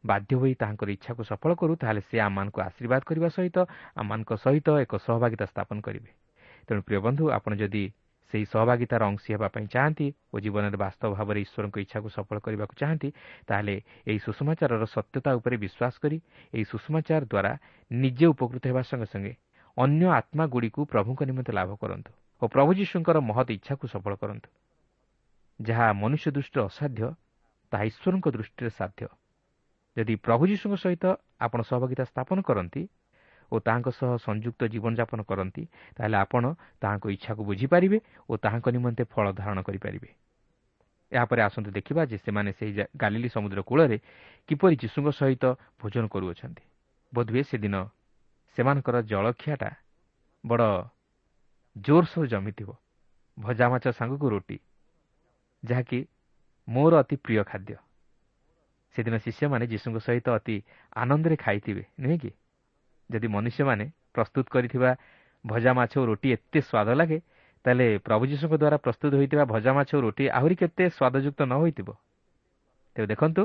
ବାଧ୍ୟ 0.04 0.32
ହୋଇ 0.36 0.54
ତାହାଙ୍କର 0.54 0.90
ଇଚ୍ଛାକୁ 0.92 1.22
ସଫଳ 1.24 1.52
କରୁ 1.56 1.74
ତାହେଲେ 1.75 2.02
ସେ 2.12 2.18
ଆମମାନଙ୍କୁ 2.20 2.60
ଆଶୀର୍ବାଦ 2.62 3.02
କରିବା 3.10 3.28
ସହିତ 3.30 3.58
ଆମମାନଙ୍କ 3.96 4.32
ସହିତ 4.36 4.68
ଏକ 4.84 4.94
ସହଭାଗିତା 4.98 5.46
ସ୍ଥାପନ 5.46 5.78
କରିବେ। 5.82 6.10
ତେଣୁ 6.68 6.82
ପ୍ରିୟ 6.82 7.00
ବନ୍ଧୁ 7.00 7.24
ଆପଣ 7.32 7.52
ଯଦି 7.56 7.84
ସେହି 8.34 8.46
ସହଭାଗିତାର 8.46 9.01
ଅଂଶୀ 9.05 9.29
ହେବା 9.36 9.48
ପାଇଁ 9.55 9.65
ଚାହାନ୍ତି 9.67 10.08
ଓ 10.34 10.36
ଜୀବନରେ 10.39 10.77
ବାସ୍ତବ 10.77 11.10
ଭାବରେ 11.15 11.39
ଈଶ୍ୱରଙ୍କ 11.46 11.77
ଇଚ୍ଛାକୁ 11.86 12.08
ସଫଳ 12.10 12.38
କରିବାକୁ 12.39 12.74
ଚାହାନ୍ତି 12.82 13.10
ତାହେଲେ 13.48 13.75
ଏହି 14.08 14.20
ସୁଷମାଚାରର 14.25 14.84
ସତ୍ୟତା 14.96 15.29
ଉପରେ 15.39 15.55
ବିଶ୍ୱାସ 15.58 15.94
କରି 16.03 16.17
ଏହି 16.53 16.65
ସୁଷମାଚାର 16.72 17.24
ଦ୍ୱାରା 17.25 17.51
ନିଜେ 17.91 18.25
ଉପକୃତ 18.34 18.63
ହେବା 18.72 18.82
ସଙ୍ଗେ 18.89 19.08
ସଙ୍ଗେ 19.13 19.34
ଅନ୍ୟ 19.77 20.05
ଆତ୍ମାଗୁଡ଼ିକୁ 20.20 20.82
ପ୍ରଭୁଙ୍କ 20.91 21.20
ନିମନ୍ତେ 21.24 21.51
ଲାଭ 21.53 21.72
କରନ୍ତୁ 21.75 22.12
ଓ 22.41 22.46
ପ୍ରଭୁ 22.48 22.70
ଯୀଶୁଙ୍କର 22.79 23.17
ମହତ୍ 23.22 23.51
ଇଚ୍ଛାକୁ 23.51 23.86
ସଫଳ 23.88 24.13
କରନ୍ତୁ। 24.15 24.50
ଯାହା 25.60 25.88
ମନୁଷ୍ୟ 25.94 26.27
ଦୃଷ୍ଟିରେ 26.36 26.62
ଅସାଧ୍ୟ 26.65 27.01
ତାହା 27.72 27.84
ଈଶ୍ୱରଙ୍କ 27.89 28.27
ଦୃଷ୍ଟିରେ 28.36 28.70
ସାଧ୍ୟ। 28.70 29.08
ଯଦି 29.98 30.15
ପ୍ରଭୁ 30.15 30.44
ଯୀଶୁଙ୍କ 30.51 30.75
ସହିତ 30.75 31.05
ଆପଣ 31.39 31.60
ସହଭାଗିତା 31.62 32.03
ସ୍ଥାପନ 32.03 32.38
କରନ୍ତି 32.41 32.82
ଓ 33.52 33.56
ତାହାଙ୍କ 33.60 33.88
ସହ 33.92 34.12
ସଂଯୁକ୍ତ 34.18 34.62
ଜୀବନଯାପନ 34.68 35.20
କରନ୍ତି 35.24 35.64
ତାହେଲେ 35.98 36.18
ଆପଣ 36.18 36.44
ତାହାଙ୍କ 36.82 37.06
ଇଚ୍ଛାକୁ 37.10 37.42
ବୁଝିପାରିବେ 37.46 37.98
ଓ 38.30 38.34
ତାହାଙ୍କ 38.38 38.68
ନିମନ୍ତେ 38.72 39.04
ଫଳ 39.04 39.25
ଧାରଣ 39.32 39.58
କରିପାରିବେ। 39.62 40.10
ଏହାପରେ 41.12 41.42
ଆସନ୍ତୁ 41.42 41.70
ଦେଖିବା 41.72 42.02
ଯେ 42.06 42.18
ସେମାନେ 42.18 42.50
ସେହି 42.52 42.74
ଗାଲିଲି 42.98 43.30
ସମୁଦ୍ର 43.30 43.60
କୂଳରେ 43.62 43.98
କିପରି 44.50 44.75
ଯୀଶୁଙ୍କ 44.75 45.08
ସହିତ 45.12 45.44
ଭୋଜନ 45.80 46.06
କରୁଅଛନ୍ତି। 46.08 46.64
ବୋଧହୁଏ 47.14 47.44
ସେଦିନ 47.44 47.75
ସେମାନଙ୍କର 48.58 48.96
ଜଳଖିଆଟା 49.02 49.70
ବଡ଼ 50.44 50.66
ଜୋରସୋର 51.75 52.25
ଜମିଥିବ। 52.28 52.70
ଭଜା 53.38 53.66
ମାଛ 53.70 53.86
ସାଙ୍ଗକୁ 53.92 54.28
ରୁଟି 54.30 54.58
ଯାହାକି 55.64 56.00
ମୋର 56.68 56.94
ଅତି 57.00 57.16
ପ୍ରିୟ 57.16 57.44
ଖାଦ୍ୟ। 57.44 57.75
ସେଦିନ 58.96 59.16
ଶିଷ୍ୟମାନେ 59.18 59.66
ଯୀଶୁଙ୍କ 59.68 59.98
ସହିତ 60.00 60.28
ଅତି 60.36 60.56
ଆନନ୍ଦରେ 60.96 61.36
ଖାଇଥିବେ 61.36 61.84
ନୁହେଁ 62.00 62.18
କି? 62.20 62.32
ଯଦି 63.09 63.27
ମନୁଷ୍ୟମାନେ 63.27 63.85
ପ୍ରସ୍ତୁତ 64.13 64.45
କରିଥିବା 64.50 64.89
ଭଜା 65.45 65.71
ମାଛ 65.77 65.93
ଓ 66.01 66.03
ରୁଟି 66.09 66.27
ଏତେ 66.35 66.59
ସ୍ୱାଦ 66.62 66.89
ଲାଗେ 67.00 67.19
ତାହେଲେ 67.65 67.88
ପ୍ରଭୁ 68.05 68.24
ଯୀଶୁଙ୍କ 68.31 68.53
ଦ୍ୱାରା 68.62 68.77
ପ୍ରସ୍ତୁତ 68.77 69.12
ହୋଇଥିବା 69.19 69.43
ଭଜା 69.53 69.71
ମାଛ 69.77 69.89
ଓ 69.97 70.00
ରୁଟି 70.05 70.24
ଆହୁରି 70.38 70.55
କେତେ 70.62 70.83
ସ୍ୱାଦଯୁକ୍ତ 70.97 71.39
ନ 71.45 71.53
ହୋଇଥିବ? 71.62 71.89
ତେବେ 72.95 73.07
ଦେଖନ୍ତୁ 73.13 73.41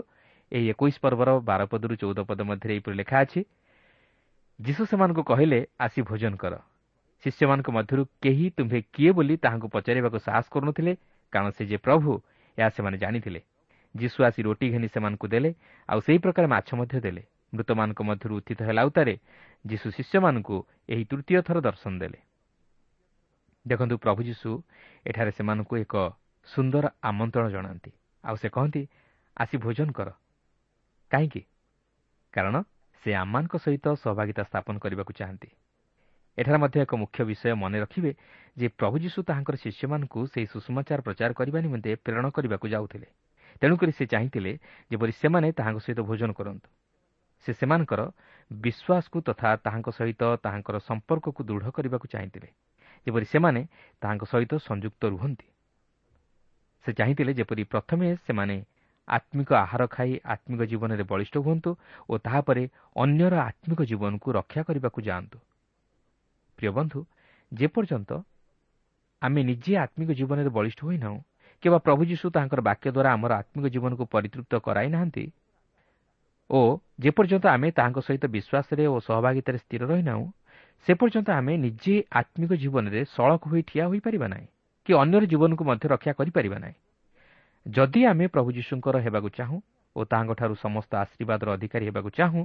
ଏହି 0.52 0.66
ଏକୋଇଶ 0.72 0.96
ପର୍ବର 1.04 1.30
ବାର 1.48 1.60
ପଦରୁ 1.72 1.94
ଚଉଦ 2.02 2.18
ପଦ 2.28 2.40
ମଧ୍ୟରେ 2.50 2.72
ଏହିପରି 2.74 2.94
ଲେଖା 3.00 3.16
ଅଛି 3.24 3.40
ଯୀଶୁ 4.60 4.82
ସେମାନଙ୍କୁ 4.90 5.22
କହିଲେ 5.30 5.58
ଆସି 5.80 6.00
ଭୋଜନ 6.08 6.32
କର। 6.42 6.54
ଶିଷ୍ୟମାନଙ୍କ 7.24 7.68
ମଧ୍ୟରୁ 7.76 8.02
କେହି 8.22 8.46
ତୁମ୍ଭେ 8.56 8.80
କିଏ 8.94 9.10
ବୋଲି 9.16 9.34
ତାହାଙ୍କୁ 9.44 9.68
ପଚାରିବାକୁ 9.74 10.18
ସାହସ 10.26 10.46
କରୁନଥିଲେ 10.54 10.92
କାରଣ 11.32 11.48
ସେ 11.56 11.62
ଯେ 11.70 11.78
ପ୍ରଭୁ 11.84 12.10
ଏହା 12.58 12.68
ସେମାନେ 12.76 12.96
ଜାଣିଥିଲେ। 13.02 13.40
ଯୀଶୁ 13.94 14.18
ଆସି 14.28 14.40
ରୋଟି 14.46 14.66
ଘେନି 14.72 14.88
ସେମାନଙ୍କୁ 14.94 15.26
ଦେଲେ 15.32 15.50
ଆଉ 15.88 15.98
ସେହି 16.06 16.18
ପ୍ରକାର 16.24 16.44
ମାଛ 16.54 16.68
ମଧ୍ୟ 16.80 16.96
ଦେଲେ। 17.04 17.22
ମୃତମାନଙ୍କ 17.54 18.02
ମଧ୍ୟରୁ 18.02 18.36
ଉତ୍ଥିତ 18.36 18.62
ହେଲା 18.62 18.82
ଉତ୍ତାରେ 18.84 19.18
ଯୀଶୁ 19.66 19.90
ଶିଷ୍ୟମାନଙ୍କୁ 19.90 20.56
ଏହି 20.88 21.04
ତୃତୀୟ 21.04 21.42
ଥର 21.42 21.60
ଦର୍ଶନ 21.60 21.98
ଦେଲେ। 21.98 22.18
ଦେଖନ୍ତୁ 23.68 23.98
ପ୍ରଭୁ 23.98 24.20
ଯୀଶୁ 24.22 24.62
ଏଠାରେ 25.06 25.30
ସେମାନଙ୍କୁ 25.30 25.76
ଏକ 25.76 25.94
ସୁନ୍ଦର 26.44 26.84
ଆମନ୍ତ୍ରଣ 27.02 27.50
ଜଣାନ୍ତି। 27.50 27.90
ଆଉ 28.24 28.36
ସେ 28.36 28.48
କହନ୍ତି 28.48 28.88
ଆସି 29.36 29.56
ଭୋଜନ 29.56 29.92
କର। 29.92 30.08
କାହିଁକି? 31.10 31.42
କାରଣ 32.32 32.62
ସେ 33.02 33.14
ଆମମାନଙ୍କ 33.14 33.56
ସହିତ 33.56 33.86
ସହଭାଗିତା 33.94 34.42
ସ୍ଥାପନ 34.42 34.78
କରିବାକୁ 34.78 35.12
ଚାହାନ୍ତି। 35.12 35.48
ଏଠାରେ 36.38 36.58
ମଧ୍ୟ 36.58 36.80
ଏକ 36.80 36.94
ମୁଖ୍ୟ 36.94 37.24
ବିଷୟ 37.24 37.54
ମନେ 37.54 37.80
ରଖିବେ 37.80 38.14
ଯେ 38.58 38.68
ପ୍ରଭୁ 38.68 38.98
ଯୀଶୁ 38.98 39.22
ତାହାଙ୍କର 39.22 39.56
ଶିଷ୍ୟମାନଙ୍କୁ 39.56 40.26
ସେହି 40.26 40.46
ସୁଷମାଚାର 40.46 41.00
ପ୍ରଚାର 41.00 41.32
କରିବା 41.32 41.60
ନିମନ୍ତେ 41.60 41.90
ପ୍ରେରଣ 41.94 42.30
କରିବାକୁ 42.30 42.68
ଯାଉଥିଲେ। 42.68 43.06
ତେଣୁକରି 43.60 43.92
ସେ 43.92 44.04
ଚାହିଁଥିଲେ 44.06 44.52
ଯେପରି 44.90 45.12
ସେମାନେ 45.12 45.52
ତାହାଙ୍କ 45.52 45.78
ସହିତ 45.78 46.00
ଭୋଜନ 46.00 46.32
କରନ୍ତୁ। 46.32 46.68
ସେ 47.46 47.50
ସେମାନଙ୍କର 47.52 48.00
ବିଶ୍ୱାସକୁ 48.50 49.18
ତଥା 49.20 49.50
ତାହାଙ୍କ 49.56 49.88
ସହିତ 49.90 50.22
ତାହାଙ୍କର 50.44 50.76
ସମ୍ପର୍କକୁ 50.80 51.40
ଦୃଢ଼ 51.44 51.66
କରିବାକୁ 51.70 52.06
ଚାହିଁଥିଲେ 52.08 52.48
ଯେପରି 53.06 53.26
ସେମାନେ 53.26 53.60
ତାହାଙ୍କ 54.02 54.24
ସହିତ 54.32 54.52
ସଂଯୁକ୍ତ 54.60 55.02
ରୁହନ୍ତି। 55.06 55.46
ସେ 56.84 56.90
ଚାହିଁଥିଲେ 56.92 57.32
ଯେପରି 57.34 57.62
ପ୍ରଥମେ 57.64 58.06
ସେମାନେ 58.26 58.56
ଆତ୍ମିକ 59.08 59.50
ଆହାର 59.54 59.82
ଖାଇ 59.86 60.12
ଆତ୍ମିକ 60.24 60.60
ଜୀବନରେ 60.62 61.04
ବଳିଷ୍ଠ 61.04 61.34
ହୁଅନ୍ତୁ 61.38 61.70
ଓ 62.08 62.14
ତାହାପରେ 62.18 62.62
ଅନ୍ୟର 62.96 63.34
ଆତ୍ମିକ 63.40 63.80
ଜୀବନକୁ 63.82 64.28
ରକ୍ଷା 64.32 64.62
କରିବାକୁ 64.62 64.98
ଯାଆନ୍ତୁ। 65.02 65.38
ପ୍ରିୟ 66.58 66.70
ବନ୍ଧୁ 66.70 67.00
ଯେପର୍ଯ୍ୟନ୍ତ 67.52 68.10
ଆମେ 69.22 69.40
ନିଜେ 69.42 69.72
ଆତ୍ମିକ 69.76 70.10
ଜୀବନରେ 70.10 70.50
ବଳିଷ୍ଠ 70.50 70.80
ହୋଇନାହୁଁ 70.84 71.18
କିମ୍ବା 71.62 71.78
ପ୍ରଭୁ 71.78 72.02
ଯୀଶୁ 72.04 72.26
ତାହାଙ୍କର 72.30 72.60
ବାକ୍ୟ 72.60 72.86
ଦ୍ୱାରା 72.90 73.10
ଆମର 73.12 73.32
ଆତ୍ମିକ 73.40 73.66
ଜୀବନକୁ 73.74 74.04
ପରିତୃପ୍ତ 74.06 74.52
କରାଇ 74.66 74.88
ନାହାନ୍ତି 74.88 75.24
ଓ 76.50 76.60
ଯେପର୍ଯ୍ୟନ୍ତ 77.04 77.46
ଆମେ 77.46 77.68
ତାହାଙ୍କ 77.78 77.98
ସହିତ 78.06 78.24
ବିଶ୍ୱାସରେ 78.36 78.84
ଓ 78.92 78.96
ସହଭାଗିତାରେ 79.08 79.58
ସ୍ଥିର 79.64 79.82
ରହିନାହୁଁ 79.92 80.26
ସେ 80.86 80.92
ପର୍ଯ୍ୟନ୍ତ 81.00 81.28
ଆମେ 81.30 81.52
ନିଜେ 81.64 81.94
ଆତ୍ମିକ 82.20 82.50
ଜୀବନରେ 82.62 83.00
ସଳଖ 83.16 83.42
ହୋଇ 83.50 83.62
ଠିଆ 83.68 83.84
ହୋଇପାରିବା 83.90 84.26
ନାହିଁ 84.34 84.46
କି 84.86 84.92
ଅନ୍ୟର 85.02 85.22
ଜୀବନକୁ 85.32 85.62
ମଧ୍ୟ 85.70 85.84
ରକ୍ଷା 85.94 86.12
କରିପାରିବା 86.18 86.58
ନାହିଁ। 86.64 86.76
ଯଦି 87.66 88.00
ଆମେ 88.10 88.24
ପ୍ରଭୁ 88.34 88.48
ଯୀଶୁଙ୍କର 88.56 88.96
ହେବାକୁ 89.06 89.28
ଚାହୁଁ 89.38 89.58
ଓ 89.96 90.00
ତାହାଙ୍କଠାରୁ 90.10 90.54
ସମସ୍ତ 90.64 90.92
ଆଶୀର୍ବାଦର 91.04 91.48
ଅଧିକାରୀ 91.56 91.84
ହେବାକୁ 91.90 92.10
ଚାହୁଁ 92.18 92.42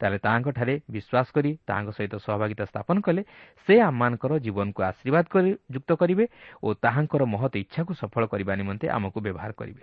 ତାହେଲେ 0.00 0.18
ତାହାଙ୍କଠାରେ 0.26 0.74
ବିଶ୍ୱାସ 0.94 1.26
କରି 1.36 1.50
ତାହାଙ୍କ 1.68 1.90
ସହିତ 1.96 2.14
ସହଭାଗିତା 2.26 2.64
ସ୍ଥାପନ 2.72 2.96
କଲେ 3.06 3.22
ସେ 3.68 3.74
ଆମମାନଙ୍କର 3.88 4.32
ଜୀବନକୁ 4.46 4.80
ଆଶୀର୍ବାଦ 4.90 5.26
ଯୁକ୍ତ 5.74 5.90
କରିବେ 6.00 6.24
ଓ 6.64 6.68
ତାହାଙ୍କର 6.84 7.22
ମହତ 7.34 7.52
ଇଚ୍ଛାକୁ 7.64 7.92
ସଫଳ 8.02 8.22
କରିବା 8.32 8.52
ନିମନ୍ତେ 8.60 8.86
ଆମକୁ 8.96 9.18
ବ୍ୟବହାର 9.26 9.50
କରିବେ। 9.60 9.82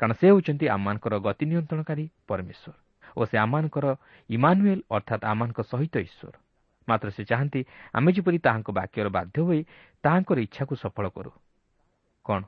କାରଣ 0.00 0.12
ସେ 0.20 0.26
ହେଉଛନ୍ତି 0.30 0.64
ଆମମାନଙ୍କର 0.74 1.14
ଗତି 1.26 1.44
ନିୟନ୍ତ୍ରଣକାରୀ 1.50 2.04
ପରମେଶ୍ୱର। 2.28 2.83
ଓ 3.16 3.24
ସେ 3.24 3.36
ଆମମାନଙ୍କର 3.38 3.86
ଇମାନୁଏଲ୍ 4.30 4.82
ଅର୍ଥାତ୍ 4.90 5.24
ଆମମାନଙ୍କ 5.24 5.60
ସହିତ 5.62 5.94
ଈଶ୍ୱର। 5.98 6.34
ମାତ୍ର 6.88 7.08
ସେ 7.10 7.22
ଚାହାନ୍ତି 7.24 7.60
ଆମେ 7.92 8.10
ଯେପରି 8.12 8.38
ତାହାଙ୍କ 8.38 8.68
ବାକ୍ୟର 8.70 9.08
ବାଧ୍ୟ 9.08 9.38
ହୋଇ 9.40 9.60
ତାହାଙ୍କର 10.04 10.38
ଇଚ୍ଛାକୁ 10.38 10.74
ସଫଳ 10.76 11.06
କରୁ। 11.08 11.30
କ'ଣ? 12.24 12.42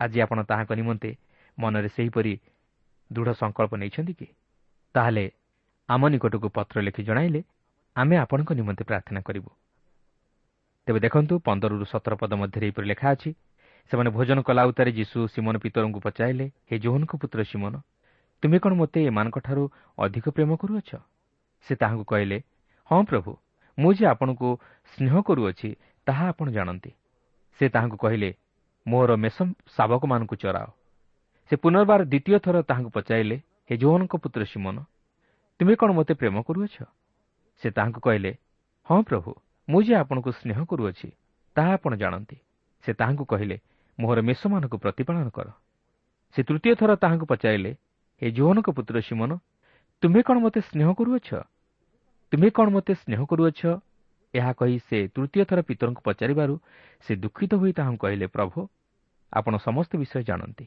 ଆଜି 0.00 0.18
ଆପଣ 0.20 0.38
ତାହାଙ୍କ 0.42 0.72
ନିମନ୍ତେ 0.72 1.10
ମନରେ 1.58 1.88
ସେହିପରି 1.88 2.32
ଦୃଢ଼ 3.12 3.30
ସଂକଳ୍ପ 3.32 3.72
ନେଇଛନ୍ତି 3.76 4.14
କି? 4.14 4.26
ତାହେଲେ 4.94 5.24
ଆମ 5.88 6.02
ନିକଟକୁ 6.08 6.48
ପତ୍ର 6.48 6.76
ଲେଖି 6.80 7.02
ଜଣାଇଲେ 7.04 7.40
ଆମେ 7.96 8.16
ଆପଣଙ୍କ 8.16 8.50
ନିମନ୍ତେ 8.52 8.84
ପ୍ରାର୍ଥନା 8.84 9.20
କରିବୁ। 9.20 9.50
ତେବେ 10.86 10.98
ଦେଖନ୍ତୁ 11.00 11.34
ପନ୍ଦରରୁ 11.38 11.84
ସତର 11.84 12.14
ପଦ 12.16 12.32
ମଧ୍ୟରେ 12.34 12.64
ଏହିପରି 12.66 12.86
ଲେଖା 12.86 13.08
ଅଛି 13.14 13.30
ସେମାନେ 13.90 14.10
ଭୋଜନ 14.10 14.38
କଲା 14.42 14.62
ଉତ୍ତାରେ 14.64 14.90
ଯୀଶୁ 14.92 15.18
ସିମନ 15.34 15.54
ପିତରଙ୍କୁ 15.58 16.00
ପଚାରିଲେ 16.00 16.46
ହେ 16.70 16.76
ଜୋହନଙ୍କ 16.78 17.12
ପୁତ୍ର 17.22 17.40
ସିମନ 17.44 17.74
ତୁମେ 18.42 18.58
କ'ଣ 18.58 18.72
ମୋତେ 18.74 19.00
ଏମାନଙ୍କଠାରୁ 19.10 19.64
ଅଧିକ 19.98 20.24
ପ୍ରେମ 20.36 20.50
କରୁଅଛ? 20.56 20.90
ସେ 21.66 21.72
ତାହାଙ୍କୁ 21.74 22.04
କହିଲେ 22.04 22.38
ହଁ 22.90 23.00
ପ୍ରଭୁ 23.08 23.32
ମୁଁ 23.78 23.90
ଯେ 23.94 24.04
ଆପଣଙ୍କୁ 24.06 24.48
ସ୍ନେହ 24.92 25.14
କରୁଅଛି 25.28 25.68
ତାହା 26.06 26.24
ଆପଣ 26.28 26.46
ଜାଣନ୍ତି। 26.50 26.90
ସେ 27.60 27.64
ତାହାଙ୍କୁ 27.74 27.96
କହିଲେ 27.96 28.30
ମୋର 28.86 29.10
ମେଷ 29.16 29.36
ଶାବକମାନଙ୍କୁ 29.76 30.36
ଚରାଅ। 30.42 30.68
ସେ 31.50 31.54
ପୁନର୍ବାର 31.62 32.00
ଦ୍ୱିତୀୟ 32.04 32.38
ଥର 32.44 32.56
ତାହାଙ୍କୁ 32.68 32.90
ପଚାରିଲେ 32.96 33.36
ହେ 33.68 33.74
ଯୌହନଙ୍କ 33.76 34.14
ପୁତ୍ର 34.22 34.42
ସିମନ 34.44 34.76
ତୁମେ 35.60 35.74
କ'ଣ 35.80 35.90
ମୋତେ 35.98 36.12
ପ୍ରେମ 36.20 36.36
କରୁଅଛ? 36.42 36.76
ସେ 37.62 37.68
ତାହାଙ୍କୁ 37.76 38.00
କହିଲେ 38.00 38.32
ହଁ 38.86 39.00
ପ୍ରଭୁ 39.08 39.30
ମୁଁ 39.68 39.80
ଯେ 39.86 39.94
ଆପଣଙ୍କୁ 40.02 40.30
ସ୍ନେହ 40.40 40.58
କରୁଅଛି 40.70 41.08
ତାହା 41.56 41.70
ଆପଣ 41.76 41.92
ଜାଣନ୍ତି। 42.02 42.36
ସେ 42.84 42.90
ତାହାଙ୍କୁ 42.98 43.24
କହିଲେ 43.24 43.56
ମୋହର 43.98 44.18
ମେଷମାନଙ୍କୁ 44.20 44.76
ପ୍ରତିପାଳନ 44.82 45.28
କର। 45.30 45.48
ସେ 46.34 46.40
ତୃତୀୟ 46.42 46.74
ଥର 46.80 46.90
ତାହାଙ୍କୁ 47.02 47.26
ପଚାରିଲେ 47.26 47.72
ହେ 48.22 48.28
ଯୌହନଙ୍କ 48.30 48.68
ପୁତ୍ର 48.70 48.96
ସିମନ 49.02 49.30
ତୁମେ 50.02 50.20
କ'ଣ 50.22 50.36
ମୋତେ 50.38 50.60
ସ୍ନେହ 50.60 50.88
କରୁଅଛ? 50.98 51.28
ତୁମେ 52.32 52.48
କ'ଣ 52.50 52.66
ମୋତେ 52.70 52.92
ସ୍ନେହ 52.94 53.20
କରୁଅଛ? 53.26 53.60
ଏହା 54.34 54.52
କହି 54.52 54.76
ସେ 54.88 54.98
ତୃତୀୟ 55.14 55.44
ଥର 55.44 55.58
ପିତରଙ୍କୁ 55.62 56.00
ପଚାରିବାରୁ 56.06 56.54
ସେ 57.06 57.12
ଦୁଃଖିତ 57.16 57.52
ହୋଇ 57.54 57.72
ତାହାଙ୍କୁ 57.72 57.98
କହିଲେ 57.98 58.26
ପ୍ରଭୁ 58.26 58.58
ଆପଣ 59.32 59.54
ସମସ୍ତ 59.58 59.92
ବିଷୟ 59.96 60.22
ଜାଣନ୍ତି। 60.22 60.66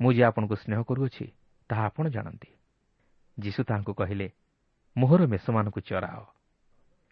ମୁଁ 0.00 0.10
ଯେ 0.12 0.22
ଆପଣଙ୍କୁ 0.24 0.54
ସ୍ନେହ 0.54 0.80
କରୁଅଛି 0.82 1.26
ତାହା 1.70 1.82
ଆପଣ 1.86 2.04
ଜାଣନ୍ତି। 2.08 2.50
ଯୀଶୁ 3.38 3.60
ତାହାଙ୍କୁ 3.64 3.92
କହିଲେ 3.94 4.28
ମୋହର 4.96 5.20
ମେଷମାନଙ୍କୁ 5.26 5.80
ଚରାଅ। 5.80 6.22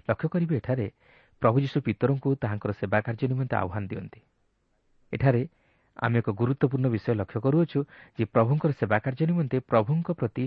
ଲକ୍ଷ୍ୟ 0.09 0.29
କରିବେ 0.29 0.55
ଏଠାରେ 0.57 0.87
ପ୍ରଭୁ 1.43 1.57
ଯୀଶୁ 1.61 1.79
ପିତରଙ୍କୁ 1.81 2.29
ତାହାଙ୍କର 2.43 2.71
ସେବା 2.73 2.99
କାର୍ଯ୍ୟ 3.01 3.27
ନିମନ୍ତେ 3.29 3.57
ଆହ୍ୱାନ 3.57 3.83
ଦିଅନ୍ତି। 3.87 4.21
ଏଠାରେ 5.13 5.43
ଆମେ 5.97 6.17
ଏକ 6.19 6.29
ଗୁରୁତ୍ୱପୂର୍ଣ୍ଣ 6.31 6.87
ବିଷୟ 6.89 7.13
ଲକ୍ଷ୍ୟ 7.21 7.39
କରୁଅଛୁ 7.41 7.81
ଯେ 8.19 8.25
ପ୍ରଭୁଙ୍କର 8.35 8.71
ସେବା 8.81 8.97
କାର୍ଯ୍ୟ 9.05 9.25
ନିମନ୍ତେ 9.31 9.57
ପ୍ରଭୁଙ୍କ 9.71 10.09
ପ୍ରତି 10.21 10.45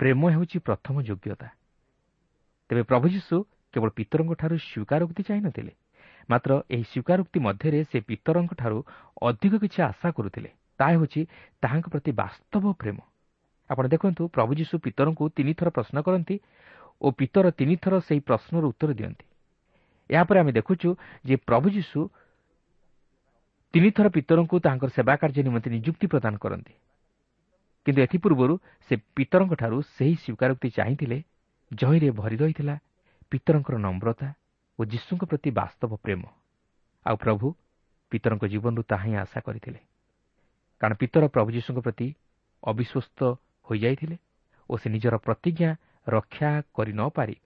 ପ୍ରେମ 0.00 0.20
ହେଉଛି 0.34 0.56
ପ୍ରଥମ 0.68 0.94
ଯୋଗ୍ୟତା। 1.08 1.48
ତେବେ 2.70 2.82
ପ୍ରଭୁ 2.82 3.06
ଯୀଶୁ 3.14 3.36
କେବଳ 3.74 3.90
ପିତରଙ୍କଠାରୁ 3.98 4.54
ସ୍ୱୀକାରୋକ୍ତି 4.66 5.22
ଚାହିଁନଥିଲେ 5.28 5.72
ମାତ୍ର 6.30 6.50
ଏହି 6.70 6.84
ସ୍ୱୀକାରୋକ୍ତି 6.92 7.38
ମଧ୍ୟରେ 7.46 7.80
ସେ 7.90 7.98
ପିତରଙ୍କଠାରୁ 8.08 8.78
ଅଧିକ 9.22 9.52
କିଛି 9.62 9.78
ଆଶା 9.90 10.08
କରୁଥିଲେ। 10.16 10.50
ତାହା 10.78 10.90
ହେଉଛି 10.94 11.20
ତାହାଙ୍କ 11.62 11.86
ପ୍ରତି 11.92 12.10
ବାସ୍ତବ 12.12 12.64
ପ୍ରେମ। 12.80 12.98
ଆପଣ 13.70 13.84
ଦେଖନ୍ତୁ 13.94 14.22
ପ୍ରଭୁ 14.34 14.52
ଯୀଶୁ 14.60 14.74
ପିତରଙ୍କୁ 14.84 15.24
ତିନିଥର 15.36 15.68
ପ୍ରଶ୍ନ 15.76 15.96
କରନ୍ତି 16.06 16.36
ଓ 17.02 17.06
ପିତର 17.18 17.46
ତିନିଥର 17.58 17.94
ସେହି 18.08 18.20
ପ୍ରଶ୍ନର 18.28 18.62
ଉତ୍ତର 18.72 18.90
ଦିଅନ୍ତି। 18.98 19.24
ଏହାପରେ 20.10 20.38
ଆମେ 20.42 20.52
ଦେଖୁଛୁ 20.52 20.88
ଯେ 21.24 21.34
ପ୍ରଭୁ 21.48 21.66
ଯୀଶୁ 21.76 22.00
ତିନିଥର 23.74 24.06
ପିତରଙ୍କୁ 24.08 24.56
ତାଙ୍କର 24.60 24.90
ସେବା 24.92 25.14
କାର୍ଯ୍ୟ 25.16 25.42
ନିମନ୍ତେ 25.42 25.68
ନିଯୁକ୍ତି 25.70 26.06
ପ୍ରଦାନ 26.06 26.34
କରନ୍ତି। 26.36 26.74
କିନ୍ତୁ 27.86 28.00
ଏଥିପୂର୍ବରୁ 28.02 28.54
ସେ 28.90 28.94
ପିତରଙ୍କଠାରୁ 29.16 29.76
ସେହି 29.96 30.14
ସ୍ୱୀକାରୋକ୍ତି 30.14 30.68
ଚାହିଁଥିଲେ 30.76 31.18
ଜହିଁରେ 31.70 32.08
ଭରି 32.10 32.36
ରହିଥିଲା 32.36 32.74
ପିତରଙ୍କର 33.32 33.76
ନମ୍ରତା 33.78 34.28
ଓ 34.78 34.80
ଯୀଶୁଙ୍କ 34.84 35.22
ପ୍ରତି 35.24 35.50
ବାସ୍ତବ 35.50 35.90
ପ୍ରେମ। 36.04 36.22
ଆଉ 37.06 37.16
ପ୍ରଭୁ 37.16 37.46
ପିତରଙ୍କ 38.12 38.44
ଜୀବନରୁ 38.52 38.82
ତାହା 38.82 39.04
ହିଁ 39.08 39.14
ଆଶା 39.24 39.40
କରିଥିଲେ। 39.40 39.80
କାରଣ 40.80 40.94
ପିତର 41.00 41.24
ପ୍ରଭୁ 41.34 41.48
ଯୀଶୁଙ୍କ 41.56 41.78
ପ୍ରତି 41.80 42.08
ଅବିଶ୍ୱସ୍ତ 42.62 43.20
ହୋଇଯାଇଥିଲେ 43.66 44.16
ଓ 44.70 44.72
ସେ 44.76 44.86
ନିଜର 44.94 45.14
ପ୍ରତିଜ୍ଞା 45.16 45.70
ରକ୍ଷା 46.06 46.50
କରି 46.76 46.92
ନ 46.92 47.02
ପାରି 47.16 47.36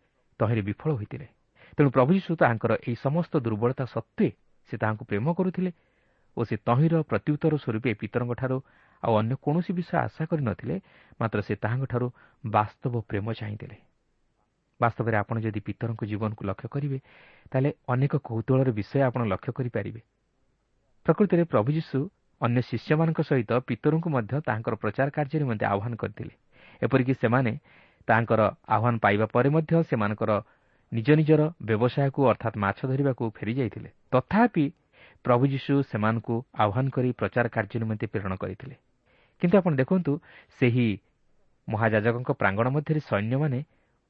ତହିଁରେ 0.40 0.62
ବିଫଳ 0.68 0.90
ହୋଇଥିଲେ। 0.98 1.26
ତେଣୁ 1.78 1.88
ପ୍ରଭୁ 1.90 2.10
ଯୀଶୁ 2.18 2.30
ତାହାଙ୍କର 2.40 2.72
ଏହି 2.82 2.96
ସମସ୍ତ 2.96 3.32
ଦୁର୍ବଳତା 3.46 3.84
ସତ୍ତ୍ୱେ 3.94 4.28
ସେ 4.68 4.74
ତାହାଙ୍କୁ 4.82 5.04
ପ୍ରେମ 5.10 5.26
କରୁଥିଲେ 5.38 5.70
ଓ 6.36 6.40
ସେ 6.44 6.56
ତହିଁର 6.68 6.94
ପ୍ରତ୍ୟୁତ୍ତର 7.02 7.54
ସ୍ୱରୂପେ 7.56 7.90
ପିତରଙ୍କଠାରୁ 8.00 8.56
ଆଉ 9.02 9.12
ଅନ୍ୟ 9.20 9.34
କୌଣସି 9.44 9.72
ବିଷୟ 9.78 9.94
ଆଶା 9.96 10.22
କରିନଥିଲେ 10.30 10.76
ମାତ୍ର 11.20 11.38
ସେ 11.42 11.54
ତାହାଙ୍କଠାରୁ 11.62 12.06
ବାସ୍ତବ 12.44 12.94
ପ୍ରେମ 13.08 13.26
ଚାହିଁଥିଲେ 13.40 13.76
ବାସ୍ତବରେ 14.80 15.16
ଆପଣ 15.16 15.36
ଯଦି 15.40 15.60
ପିତରଙ୍କ 15.60 16.02
ଜୀବନକୁ 16.04 16.42
ଲକ୍ଷ୍ୟ 16.44 16.68
କରିବେ 16.68 16.98
ତାହେଲେ 17.52 17.70
ଅନେକ 17.88 18.12
କୌତୁହଳର 18.28 18.70
ବିଷୟ 18.78 18.98
ଆପଣ 19.08 19.20
ଲକ୍ଷ୍ୟ 19.32 19.50
କରିପାରିବେ। 19.58 20.00
ପ୍ରକୃତରେ 21.06 21.42
ପ୍ରଭୁ 21.44 21.68
ଯୀଶୁ 21.72 21.98
ଅନ୍ୟ 22.40 22.60
ଶିଷ୍ୟମାନଙ୍କ 22.68 23.20
ସହିତ 23.22 23.50
ପିତରଙ୍କୁ 23.68 24.08
ମଧ୍ୟ 24.16 24.34
ତାଙ୍କର 24.48 24.74
ପ୍ରଚାର 24.82 25.08
କାର୍ଯ୍ୟ 25.16 25.36
ନିମନ୍ତେ 25.42 25.64
ଆହ୍ୱାନ 25.72 25.92
କରିଥିଲେ। 25.96 26.34
ଏପରିକି 26.82 27.14
ସେମାନେ 27.22 27.52
ତାଙ୍କର 28.08 28.40
ଆହ୍ୱାନ 28.74 28.94
ପାଇବା 29.04 29.26
ପରେ 29.34 29.48
ମଧ୍ୟ 29.56 29.72
ସେମାନଙ୍କର 29.90 30.30
ନିଜ 30.92 31.08
ନିଜର 31.20 31.42
ବ୍ୟବସାୟକୁ 31.68 32.20
ଅର୍ଥାତ୍ 32.30 32.56
ମାଛ 32.64 32.78
ଧରିବାକୁ 32.90 33.24
ଫେରିଯାଇଥିଲେ। 33.36 33.90
ତଥାପି 34.12 34.64
ପ୍ରଭୁ 35.26 35.44
ଯୀଶୁ 35.52 35.74
ସେମାନଙ୍କୁ 35.90 36.34
ଆହ୍ୱାନ 36.54 36.86
କରି 36.90 37.08
ପ୍ରଚାର 37.20 37.46
କାର୍ଯ୍ୟ 37.48 37.76
ନିମନ୍ତେ 37.82 38.06
ପ୍ରେରଣ 38.06 38.32
କରିଥିଲେ। 38.42 38.76
କିନ୍ତୁ 39.42 39.54
ଆପଣ 39.58 39.72
ଦେଖନ୍ତୁ 39.82 40.12
ସେହି 40.58 40.88
ମହାଯାଜକଙ୍କ 41.68 42.30
ପ୍ରାଙ୍ଗଣ 42.40 42.66
ମଧ୍ୟରେ 42.76 43.00
ସୈନ୍ୟମାନେ 43.10 43.58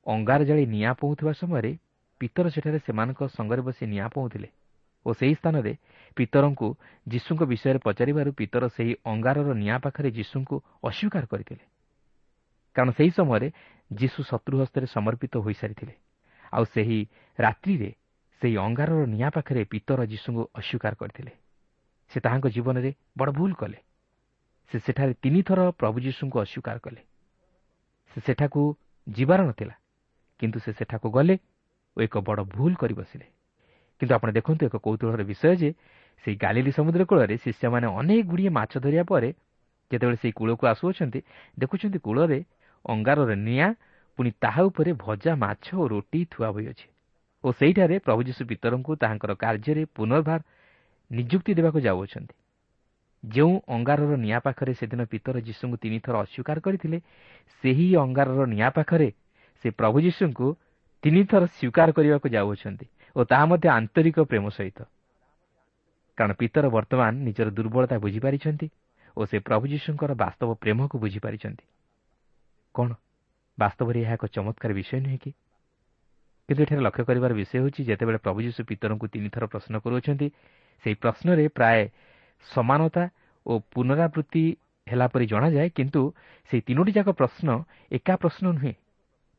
ଅଙ୍ଗାର 0.06 0.40
ଜାଳି 0.48 0.64
ନିଆଁ 0.66 0.94
ପୋଉଥିବା 1.00 1.32
ସମୟରେ 1.40 1.72
ପିତର 2.20 2.46
ସେଠାରେ 2.54 2.78
ସେମାନଙ୍କ 2.86 3.20
ସଙ୍ଗରେ 3.36 3.62
ବସି 3.68 3.84
ନିଆଁ 3.92 4.08
ପୋଉଥିଲେ 4.14 4.48
ଓ 5.06 5.08
ସେହି 5.18 5.34
ସ୍ଥାନରେ 5.40 5.72
ପିତରଙ୍କୁ 6.16 6.68
ଯୀଶୁଙ୍କ 7.06 7.42
ବିଷୟରେ 7.52 7.78
ପଚାରିବାରୁ 7.86 8.30
ପିତର 8.32 8.62
ସେହି 8.76 8.92
ଅଙ୍ଗାରର 9.12 9.48
ନିଆଁ 9.62 9.78
ପାଖରେ 9.84 10.08
ଯୀଶୁଙ୍କୁ 10.18 10.56
ଅସ୍ୱୀକାର 10.88 11.24
କରିଥିଲେ। 11.32 11.64
କାରଣ 12.76 12.90
ସେହି 12.98 13.10
ସମୟରେ 13.18 13.48
ଯୀଶୁ 13.90 14.18
ଶତ୍ରୁ 14.30 14.54
ହସ୍ତରେ 14.62 14.86
ସମର୍ପିତ 14.86 15.34
ହୋଇସାରିଥିଲେ। 15.44 15.94
ଆଉ 16.52 16.64
ସେହି 16.74 16.98
ରାତ୍ରିରେ 17.38 17.90
ସେହି 18.42 18.56
ଅଙ୍ଗାରର 18.56 19.02
ନିଆଁ 19.06 19.30
ପାଖରେ 19.30 19.62
ପିତର 19.64 20.00
ଯୀଶୁଙ୍କୁ 20.06 20.42
ଅସ୍ୱୀକାର 20.54 20.94
କରିଥିଲେ। 20.94 21.32
ସେ 22.10 22.18
ତାହାଙ୍କ 22.20 22.46
ଜୀବନରେ 22.46 22.90
ବଡ଼ 23.18 23.30
ଭୁଲ 23.32 23.52
କଲେ। 23.54 23.78
ସେ 24.72 24.76
ସେଠାରେ 24.78 25.12
ତିନିଥର 25.22 25.60
ପ୍ରଭୁ 25.70 25.96
ଯୀଶୁଙ୍କୁ 26.00 26.36
ଅସ୍ୱୀକାର 26.44 26.76
କଲେ। 26.78 27.00
ସେ 28.10 28.18
ସେଠାକୁ 28.26 28.60
ଯିବାର 29.06 29.40
ନଥିଲା 29.46 29.74
କିନ୍ତୁ 30.40 30.58
ସେ 30.60 30.70
ସେଠାକୁ 30.78 31.08
ଗଲେ 31.10 31.36
ଓ 31.96 31.98
ଏକ 32.02 32.14
ବଡ଼ 32.18 32.40
ଭୁଲ 32.54 32.72
କରି 32.74 32.94
ବସିଲେ। 32.94 33.26
କିନ୍ତୁ 34.00 34.12
ଆପଣ 34.14 34.28
ଦେଖନ୍ତୁ 34.32 34.62
ଏକ 34.66 34.76
କୌତୁହଳର 34.76 35.22
ବିଷୟ 35.24 35.54
ଯେ 35.56 35.70
ସେହି 36.24 36.36
ଗାଲିଲି 36.36 36.70
ସମୁଦ୍ର 36.78 37.02
କୂଳରେ 37.04 37.34
ଶିଷ୍ୟମାନେ 37.44 37.86
ଅନେକ 38.00 38.22
ଗୁଡ଼ିଏ 38.30 38.50
ମାଛ 38.58 38.72
ଧରିବା 38.84 39.04
ପରେ 39.12 39.28
ଯେତେବେଳେ 39.90 40.18
ସେହି 40.22 40.32
କୂଳକୁ 40.32 40.64
ଆସୁଅଛନ୍ତି 40.72 41.20
ଦେଖୁଛନ୍ତି 41.58 41.98
କୂଳରେ 41.98 42.38
ଅଙ୍ଗାରର 42.84 43.30
ନିଆଁ 43.46 43.70
ପୁଣି 44.18 44.30
ତାହା 44.42 44.62
ଉପରେ 44.68 44.90
ଭଜା 45.04 45.32
ମାଛ 45.36 45.66
ଓ 45.76 45.84
ରୁଟି 45.88 46.20
ଥୁଆ 46.32 46.48
ହୋଇଅଛି। 46.48 46.86
ଓ 47.46 47.52
ସେହିଠାରେ 47.52 47.98
ପ୍ରଭୁ 47.98 48.20
ଯୀଶୁ 48.22 48.42
ପିତରଙ୍କୁ 48.46 48.92
ତାହାଙ୍କର 48.96 49.32
କାର୍ଯ୍ୟରେ 49.34 49.82
ପୁନର୍ବାର 49.94 50.40
ନିଯୁକ୍ତି 51.10 51.52
ଦେବାକୁ 51.54 51.78
ଯାଉଅଛନ୍ତି। 51.80 52.34
ଯେଉଁ 53.24 53.54
ଅଙ୍ଗାରର 53.68 54.12
ନିଆଁ 54.16 54.40
ପାଖରେ 54.40 54.72
ସେଦିନ 54.74 55.00
ପିତର 55.04 55.36
ଯୀଶୁଙ୍କୁ 55.40 55.76
ତିନିଥର 55.76 56.14
ଅସ୍ୱୀକାର 56.18 56.58
କରିଥିଲେ 56.60 56.98
ସେହି 57.62 57.86
ଅଙ୍ଗାରର 57.96 58.40
ନିଆଁ 58.46 58.70
ପାଖରେ 58.70 59.08
ସେ 59.64 59.68
ପ୍ରଭୁ 59.70 59.98
ଯୀଶୁଙ୍କୁ 60.00 60.46
ତିନିଥର 61.02 61.42
ସ୍ୱୀକାର 61.46 61.88
କରିବାକୁ 61.92 62.26
ଯାଉଅଛନ୍ତି 62.28 62.86
ଓ 63.16 63.20
ତାହା 63.24 63.44
ମଧ୍ୟ 63.46 63.68
ଆନ୍ତରିକ 63.68 64.16
ପ୍ରେମ 64.30 64.44
ସହିତ। 64.48 64.78
କାରଣ 66.18 66.32
ପିତର 66.32 66.64
ବର୍ତ୍ତମାନ 66.68 67.12
ନିଜର 67.26 67.48
ଦୁର୍ବଳତା 67.50 67.96
ବୁଝିପାରିଛନ୍ତି 67.98 68.66
ଓ 69.16 69.20
ସେ 69.24 69.36
ପ୍ରଭୁ 69.38 69.64
ଯୀଶୁଙ୍କର 69.66 70.10
ବାସ୍ତବ 70.14 70.50
ପ୍ରେମକୁ 70.54 70.98
ବୁଝିପାରିଛନ୍ତି। 70.98 71.64
କ'ଣ? 72.74 72.88
ବାସ୍ତବରେ 73.58 73.98
ଏହା 74.00 74.14
ଏକ 74.14 74.24
ଚମତ୍କାର 74.26 74.70
ବିଷୟ 74.74 75.00
ନୁହେଁ 75.00 75.18
କି? 75.18 75.30
କିନ୍ତୁ 76.48 76.62
ଏଠାରେ 76.62 76.82
ଲକ୍ଷ୍ୟ 76.86 77.04
କରିବାର 77.08 77.32
ବିଷୟ 77.34 77.54
ହେଉଛି 77.58 77.80
ଯେତେବେଳେ 77.88 78.18
ପ୍ରଭୁ 78.22 78.38
ଯୀଶୁ 78.46 78.60
ପିତରଙ୍କୁ 78.70 79.06
ତିନିଥର 79.10 79.44
ପ୍ରଶ୍ନ 79.52 79.74
କରୁଅଛନ୍ତି 79.82 80.26
ସେହି 80.84 80.96
ପ୍ରଶ୍ନରେ 81.02 81.44
ପ୍ରାୟ 81.50 81.80
ସମାନତା 82.46 83.04
ଓ 83.46 83.52
ପୁନରାବୃତ୍ତି 83.72 84.44
ହେଲା 84.86 85.06
ପରି 85.12 85.26
ଜଣାଯାଏ 85.26 85.68
କିନ୍ତୁ 85.76 86.00
ସେହି 86.50 86.62
ତିନୋଟି 86.68 86.92
ଯାକ 86.98 87.08
ପ୍ରଶ୍ନ 87.20 87.48
ଏକା 87.90 88.14
ପ୍ରଶ୍ନ 88.22 88.44
ନୁହେଁ 88.56 88.72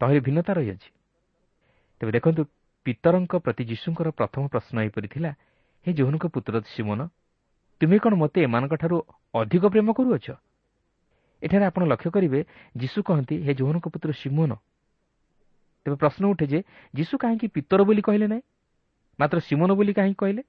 ତହିଁରେ 0.02 0.22
ଭିନ୍ନତା 0.28 0.52
ରହିଅଛି। 0.60 0.90
ତେବେ 2.02 2.12
ଦେଖନ୍ତୁ 2.12 2.42
ପିତରଙ୍କ 2.86 3.34
ପ୍ରତି 3.46 3.64
ଯୀଶୁଙ୍କର 3.72 4.08
ପ୍ରଥମ 4.20 4.44
ପ୍ରଶ୍ନ 4.54 4.76
ଏହିପରି 4.84 5.08
ଥିଲା 5.14 5.32
ହେ 5.86 5.92
ଜୋହନଙ୍କ 5.98 6.26
ପୁତ୍ର 6.36 6.56
ସିମନ 6.76 7.00
ତୁମେ 7.82 7.98
କ'ଣ 8.04 8.14
ମୋତେ 8.22 8.40
ଏମାନଙ୍କଠାରୁ 8.48 8.98
ଅଧିକ 9.34 9.64
ପ୍ରେମ 9.74 9.88
କରୁଅଛ? 9.98 10.28
ଏଠାରେ 11.42 11.66
ଆପଣ 11.70 11.82
ଲକ୍ଷ୍ୟ 11.92 12.10
କରିବେ 12.16 12.40
ଯୀଶୁ 12.76 13.00
କହନ୍ତି 13.08 13.36
ହେ 13.46 13.52
ଜୋହନଙ୍କ 13.60 13.88
ପୁତ୍ର 13.94 14.10
ସିମନ 14.22 14.52
ତେବେ 15.88 15.96
ପ୍ରଶ୍ନ 15.96 16.24
ଉଠେ 16.28 16.46
ଯେ 16.48 16.60
ଯୀଶୁ 16.96 17.18
କାହିଁକି 17.18 17.48
ପିତର 17.48 17.84
ବୋଲି 17.84 18.02
କହିଲେ 18.02 18.28
ନାହିଁ? 18.28 18.42
ମାତ୍ର 19.20 19.40
ସିମନ 19.40 19.70
ବୋଲି 19.74 19.94
କାହିଁକି 19.94 20.16
କହିଲେ? 20.16 20.44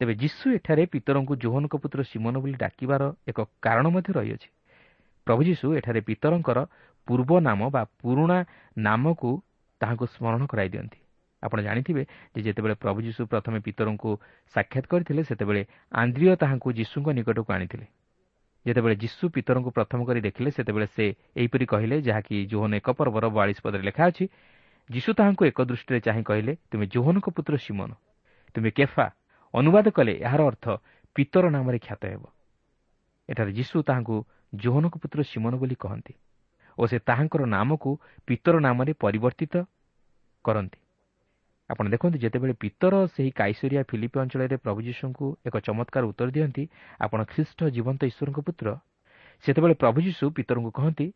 ତେବେ 0.00 0.14
ଯୀଶୁ 0.14 0.46
ଏଠାରେ 0.54 0.86
ପିତରଙ୍କୁ 0.86 1.34
ଜୋହନଙ୍କ 1.36 1.74
ପୁତ୍ର 1.76 2.02
ସିମନ 2.02 2.34
ବୋଲି 2.38 2.54
ଡାକିବାର 2.54 3.02
ଏକ 3.28 3.38
କାରଣ 3.62 3.86
ମଧ୍ୟ 3.88 4.10
ରହିଅଛି। 4.14 4.48
ପ୍ରଭୁ 5.26 5.42
ଯୀଶୁ 5.42 5.66
ଏଠାରେ 5.74 6.00
ପିତରଙ୍କର 6.00 6.58
ପୂର୍ବ 7.08 7.30
ନାମ 7.40 7.60
ବା 7.70 7.82
ପୁରୁଣା 7.98 8.38
ନାମକୁ 8.78 9.30
ତାହାଙ୍କୁ 9.80 10.06
ସ୍ମରଣ 10.06 10.42
କରାଇ 10.46 10.68
ଦିଅନ୍ତି। 10.68 10.98
ଆପଣ 11.42 11.58
ଜାଣିଥିବେ 11.62 12.02
ଯେ 12.34 12.40
ଯେତେବେଳେ 12.42 12.74
ପ୍ରଭୁ 12.74 12.98
ଯୀଶୁ 13.02 13.20
ପ୍ରଥମେ 13.26 13.58
ପିତରଙ୍କୁ 13.60 14.10
ସାକ୍ଷାତ 14.54 14.84
କରିଥିଲେ 14.86 15.22
ସେତେବେଳେ 15.24 15.62
ଆନ୍ଦ୍ରିୟ 15.92 16.36
ତାହାଙ୍କୁ 16.36 16.68
ଯୀଶୁଙ୍କ 16.72 17.08
ନିକଟକୁ 17.18 17.50
ଆଣିଥିଲେ। 17.52 17.86
ଯେତେବେଳେ 18.66 18.94
ଯୀଶୁ 18.96 19.24
ପିତରଙ୍କୁ 19.34 19.70
ପ୍ରଥମ 19.70 20.00
କରି 20.04 20.20
ଦେଖିଲେ 20.20 20.50
ସେତେବେଳେ 20.50 20.86
ସେ 20.96 21.06
ଏହିପରି 21.36 21.64
କହିଲେ 21.66 21.96
ଯାହାକି 22.02 22.36
ଜୋହନ 22.46 22.72
ଏକ 22.80 22.88
ପର୍ବର 22.98 23.24
ବୟାଳିଶ 23.28 23.58
ପଦରେ 23.64 23.82
ଲେଖା 23.88 24.04
ଅଛି 24.10 24.24
ଯୀଶୁ 24.90 25.10
ତାହାଙ୍କୁ 25.18 25.42
ଏକ 25.50 25.58
ଦୃଷ୍ଟିରେ 25.70 26.00
ଚାହିଁ 26.06 26.22
କହିଲେ 26.24 26.52
ତୁମେ 26.70 26.84
ଜୋହନଙ୍କ 26.94 27.26
ପୁତ୍ର 27.36 27.54
ସିମନ 27.66 27.90
ତୁମେ 28.54 28.70
କେଫା 28.70 29.06
ଅନୁବାଦ 29.54 29.86
କଲେ 29.90 30.12
ଏହାର 30.26 30.40
ଅର୍ଥ 30.50 30.64
ପିତର 31.16 31.44
ନାମରେ 31.50 31.78
ଖ୍ୟାତ 31.78 32.02
ହେବ। 32.12 32.22
ଏଠାରେ 33.28 33.52
ଯୀଶୁ 33.52 33.76
ତାହାଙ୍କୁ 33.88 34.16
ଜୋହନଙ୍କ 34.54 34.96
ପୁତ୍ର 35.02 35.18
ସିମନ 35.30 35.52
ବୋଲି 35.60 35.76
କହନ୍ତି 35.84 36.14
ଓ 36.78 36.82
ସେ 36.90 36.98
ତାହାଙ୍କର 37.08 37.42
ନାମକୁ 37.46 37.90
ପିତର 38.26 38.54
ନାମରେ 38.66 38.92
ପରିବର୍ତ୍ତିତ 39.02 39.54
କରନ୍ତି। 40.44 40.78
ଆପଣ 41.70 41.84
ଦେଖନ୍ତୁ 41.92 42.16
ଯେତେବେଳେ 42.18 42.54
ପିତର 42.62 42.94
ସେହି 43.14 43.30
କାଇସରିଆ 43.40 43.82
ଫିଲିପି 43.90 44.16
ଅଞ୍ଚଳରେ 44.22 44.56
ପ୍ରଭୁ 44.64 44.80
ଯୀଶୁଙ୍କୁ 44.88 45.26
ଏକ 45.46 45.54
ଚମତ୍କାର 45.66 46.02
ଉତ୍ତର 46.10 46.28
ଦିଅନ୍ତି 46.36 46.64
ଆପଣ 47.00 47.20
ଖ୍ରୀଷ୍ଟ 47.32 47.60
ଜୀବନ୍ତ 47.76 48.00
ଈଶ୍ୱରଙ୍କ 48.10 48.38
ପୁତ୍ର 48.46 48.68
ସେତେବେଳେ 49.44 49.74
ପ୍ରଭୁ 49.82 49.98
ଯୀଶୁ 50.06 50.24
ପିତରଙ୍କୁ 50.36 50.70
କହନ୍ତି 50.78 51.06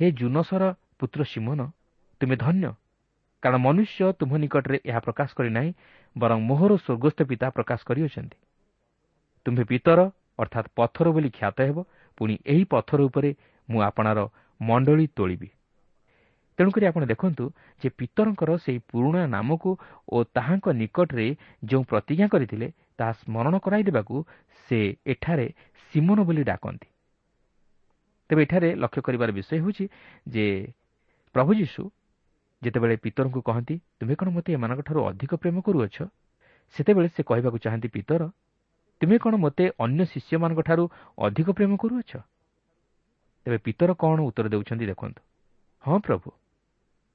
ହେ 0.00 0.06
ଜୁନସର 0.20 0.62
ପୁତ୍ର 0.98 1.20
ସିମନ 1.32 1.60
ତୁମେ 2.20 2.36
ଧନ୍ୟ 2.44 2.70
କାରଣ 3.42 3.58
ମନୁଷ୍ୟ 3.58 4.06
ତୁମ 4.20 4.30
ନିକଟରେ 4.42 4.78
ଏହା 4.84 5.00
ପ୍ରକାଶ 5.00 5.28
କରିନାହିଁ 5.38 5.70
ବରଂ 6.16 6.38
ମୋହର 6.48 6.72
ସ୍ୱର୍ଗସ୍ଥ 6.76 7.18
ପିତା 7.30 7.46
ପ୍ରକାଶ 7.50 7.80
କରିଅଛନ୍ତି। 7.88 8.38
ତୁମ୍ଭେ 9.46 9.64
ପିତର 9.70 10.00
ଅର୍ଥାତ୍ 10.42 10.68
ପଥର 10.78 11.06
ବୋଲି 11.14 11.30
ଖ୍ୟାତ 11.38 11.58
ହେବ 11.68 11.78
ପୁଣି 12.18 12.34
ଏହି 12.52 12.64
ପଥର 12.72 13.00
ଉପରେ 13.08 13.30
ମୁଁ 13.68 13.80
ଆପଣାର 13.88 14.18
ମଣ୍ଡଳୀ 14.60 15.06
ତୋଳିବି। 15.16 15.48
ତେଣୁକରି 16.58 16.84
ଆପଣ 16.90 17.02
ଦେଖନ୍ତୁ 17.06 17.44
ଯେ 17.82 17.88
ପିତରଙ୍କର 17.98 18.50
ସେହି 18.58 18.80
ପୁରୁଣା 18.90 19.22
ନାମକୁ 19.26 19.70
ଓ 20.10 20.16
ତାହାଙ୍କ 20.34 20.66
ନିକଟରେ 20.80 21.26
ଯେଉଁ 21.64 21.82
ପ୍ରତିଜ୍ଞା 21.90 22.26
କରିଥିଲେ 22.28 22.66
ତାହା 22.98 23.12
ସ୍ମରଣ 23.20 23.54
କରାଇ 23.64 23.82
ଦେବାକୁ 23.88 24.14
ସେ 24.68 24.78
ଏଠାରେ 25.06 25.46
ସିମନ 25.92 26.18
ବୋଲି 26.28 26.42
ଡାକନ୍ତି। 26.50 26.88
ତେବେ 28.30 28.40
ଏଠାରେ 28.42 28.68
ଲକ୍ଷ୍ୟ 28.74 29.00
କରିବାର 29.06 29.30
ବିଷୟ 29.38 29.52
ହେଉଛି 29.62 29.84
ଯେ 30.26 30.46
ପ୍ରଭୁ 31.34 31.50
ଯୀଶୁ 31.60 31.82
ଯେତେବେଳେ 32.62 32.94
ପିତରଙ୍କୁ 33.04 33.40
କହନ୍ତି 33.48 33.74
ତୁମେ 33.98 34.14
କ'ଣ 34.18 34.28
ମୋତେ 34.36 34.50
ଏମାନଙ୍କଠାରୁ 34.58 35.00
ଅଧିକ 35.10 35.32
ପ୍ରେମ 35.42 35.56
କରୁଅଛ? 35.66 35.96
ସେତେବେଳେ 36.74 37.08
ସେ 37.14 37.22
କହିବାକୁ 37.22 37.58
ଚାହାନ୍ତି 37.64 37.88
ପିତର 37.96 38.22
ତୁମେ 39.00 39.16
କ'ଣ 39.22 39.34
ମୋତେ 39.44 39.64
ଅନ୍ୟ 39.84 40.00
ଶିଷ୍ୟମାନଙ୍କଠାରୁ 40.12 40.84
ଅଧିକ 41.18 41.48
ପ୍ରେମ 41.58 41.72
କରୁଅଛ? 41.82 42.12
ତେବେ 43.46 43.58
ପିତର 43.66 43.90
କ'ଣ 44.02 44.18
ଉତ୍ତର 44.28 44.46
ଦେଉଛନ୍ତି 44.52 44.86
ଦେଖନ୍ତୁ। 44.92 45.20
ହଁ 45.84 45.98
ପ୍ରଭୁ 46.06 46.28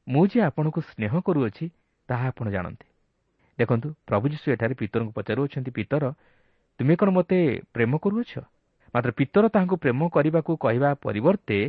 ମୁଁ 0.08 0.24
ଯେ 0.28 0.39
ଆପଣଙ୍କୁ 0.42 0.80
ସ୍ନେହ 0.82 1.13
କରୁଅଛି 1.22 1.66
ତାହା 2.10 2.26
ଆପଣ 2.28 2.48
ଜାଣନ୍ତି। 2.52 2.88
ଦେଖନ୍ତୁ 3.58 3.88
ପ୍ରଭୁ 4.08 4.26
ଯୀଶୁ 4.34 4.48
ଏଠାରେ 4.52 4.76
ପିତରଙ୍କୁ 4.76 5.12
ପଚାରୁଅଛନ୍ତି 5.18 5.72
ପିତର 5.72 6.04
ତୁମେ 6.80 6.96
କ'ଣ 6.96 7.10
ମୋତେ 7.10 7.39
ପ୍ରେମ 7.74 7.92
କରୁଅଛ? 7.98 8.32
ମାତ୍ର 8.94 9.12
ପିତର 9.12 9.44
ତାହାଙ୍କୁ 9.50 9.76
ପ୍ରେମ 9.84 10.00
କରିବାକୁ 10.10 10.52
କହିବା 10.58 10.89
ପରିବର୍ତ୍ତେ 11.06 11.60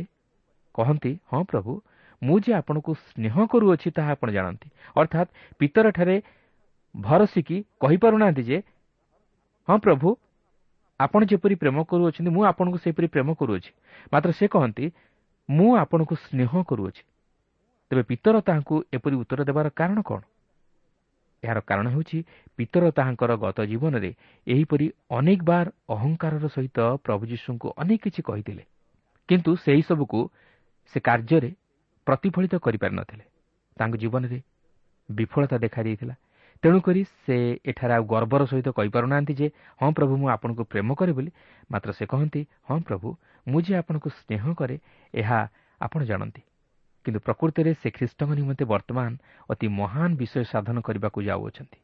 କହନ୍ତି 0.75 1.11
ହଁ 1.31 1.41
ପ୍ରଭୁ 1.43 1.71
ମୁଁ 2.21 2.37
ଯେ 2.39 2.51
ଆପଣଙ୍କୁ 2.53 2.91
ସ୍ନେହ 3.05 3.35
କରୁଅଛି 3.51 3.87
ତାହା 3.91 4.11
ଆପଣ 4.11 4.29
ଜାଣନ୍ତି। 4.31 4.67
ଅର୍ଥାତ୍ 4.95 5.29
ପିତରଠାରେ 5.59 6.15
ଭରସିକି 6.95 7.57
କହିପାରୁନାହାନ୍ତି 7.81 8.43
ଯେ 8.43 8.57
ହଁ 9.67 9.77
ପ୍ରଭୁ 9.79 10.07
ଆପଣ 10.99 11.21
ଯେପରି 11.31 11.55
ପ୍ରେମ 11.55 11.77
କରୁଅଛନ୍ତି 11.83 12.31
ମୁଁ 12.31 12.43
ଆପଣଙ୍କୁ 12.51 12.77
ସେପରି 12.85 13.07
ପ୍ରେମ 13.07 13.29
କରୁଅଛି। 13.39 13.71
ମାତ୍ର 14.13 14.29
ସେ 14.31 14.45
କହନ୍ତି 14.47 14.85
ମୁଁ 15.49 15.69
ଆପଣଙ୍କୁ 15.77 16.15
ସ୍ନେହ 16.25 16.51
କରୁଅଛି। 16.69 17.03
ତେବେ 17.91 18.03
ପିତର 18.03 18.35
ତାହାଙ୍କୁ 18.41 18.75
ଏପରି 18.93 19.15
ଉତ୍ତର 19.15 19.39
ଦେବାର 19.43 19.67
କାରଣ 19.69 20.01
କ'ଣ? 20.01 20.21
ଏହାର 21.43 21.59
କାରଣ 21.61 21.87
ହେଉଛି 21.89 22.17
ପିତର 22.57 22.83
ତାହାଙ୍କର 22.91 23.31
ଗତ 23.35 23.57
ଜୀବନରେ 23.65 24.11
ଏହିପରି 24.47 24.85
ଅନେକ 25.09 25.39
ବାର 25.43 25.67
ଅହଙ୍କାରର 25.89 26.45
ସହିତ 26.47 26.79
ପ୍ରଭୁ 27.05 27.23
ଯୀଶୁଙ୍କୁ 27.25 27.67
ଅନେକ 27.77 27.99
କିଛି 28.01 28.21
କହିଥିଲେ। 28.21 28.63
କିନ୍ତୁ 29.29 29.51
ସେହିସବୁକୁ 29.55 30.19
ସେ 30.93 30.99
କାର୍ଯ୍ୟରେ 30.99 31.49
ପ୍ରତିଫଳିତ 32.07 32.55
କରିପାରିନଥିଲେ। 32.55 33.25
ତାଙ୍କ 33.77 33.95
ଜୀବନରେ 33.95 34.39
ବିଫଳତା 35.09 35.57
ଦେଖାଦେଇଥିଲା। 35.57 36.15
ତେଣୁକରି 36.63 37.01
ସେ 37.25 37.37
ଏଠାରେ 37.65 37.93
ଆଉ 37.93 38.03
ଗର୍ବର 38.03 38.41
ସହିତ 38.45 38.67
କହିପାରୁନାହାନ୍ତି 38.69 39.33
ଯେ 39.33 39.47
ହଁ 39.81 39.89
ପ୍ରଭୁ 39.91 40.13
ମୁଁ 40.17 40.27
ଆପଣଙ୍କୁ 40.29 40.63
ପ୍ରେମ 40.63 40.89
କରେ 40.95 41.11
ବୋଲି। 41.13 41.31
ମାତ୍ର 41.71 41.89
ସେ 41.91 42.05
କହନ୍ତି 42.05 42.41
ହଁ 42.69 42.79
ପ୍ରଭୁ 42.79 43.07
ମୁଁ 43.47 43.59
ଯେ 43.61 43.73
ଆପଣଙ୍କୁ 43.77 44.09
ସ୍ନେହ 44.09 44.43
କରେ 44.53 44.75
ଏହା 45.13 45.39
ଆପଣ 45.81 46.01
ଜାଣନ୍ତି। 46.03 46.41
କିନ୍ତୁ 47.05 47.19
ପ୍ରକୃତରେ 47.19 47.71
ସେ 47.73 47.89
ଖ୍ରୀଷ୍ଟଙ୍କ 47.91 48.31
ନିମନ୍ତେ 48.33 48.65
ବର୍ତ୍ତମାନ 48.65 49.11
ଅତି 49.49 49.67
ମହାନ 49.79 50.09
ବିଷୟ 50.15 50.43
ସାଧନ 50.43 50.77
କରିବାକୁ 50.81 51.19
ଯାଉଅଛନ୍ତି। 51.21 51.79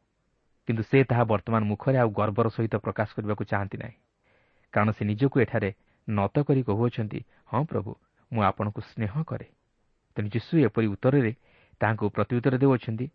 କିନ୍ତୁ 0.68 0.84
ସେ 0.84 0.98
ତାହା 1.04 1.24
ବର୍ତ୍ତମାନ 1.24 1.62
ମୁଖରେ 1.64 1.98
ଆଉ 1.98 2.10
ଗର୍ବର 2.10 2.48
ସହିତ 2.50 2.76
ପ୍ରକାଶ 2.78 3.10
କରିବାକୁ 3.18 3.44
ଚାହାନ୍ତି 3.44 3.78
ନାହିଁ। 3.78 3.98
କାରଣ 4.74 4.90
ସେ 4.92 5.04
ନିଜକୁ 5.06 5.36
ଏଠାରେ 5.40 5.70
ନତ 6.08 6.36
କରି 6.48 6.62
କହୁଅଛନ୍ତି 6.64 7.20
ହଁ 7.46 7.62
ପ୍ରଭୁ 7.66 7.92
ମୁଁ 8.32 8.42
ଆପଣଙ୍କୁ 8.44 8.82
ସ୍ନେହ 8.82 9.14
କରେ। 9.24 9.48
ତେଣୁ 10.18 10.28
ଯୀଶୁ 10.30 10.54
ଏପରି 10.68 10.88
ଉତ୍ତରରେ 10.88 11.32
ତାହାଙ୍କୁ 11.82 12.06
ପ୍ରତ୍ୟୁତ୍ତର 12.16 12.54
ଦେଉଅଛନ୍ତି 12.58 13.06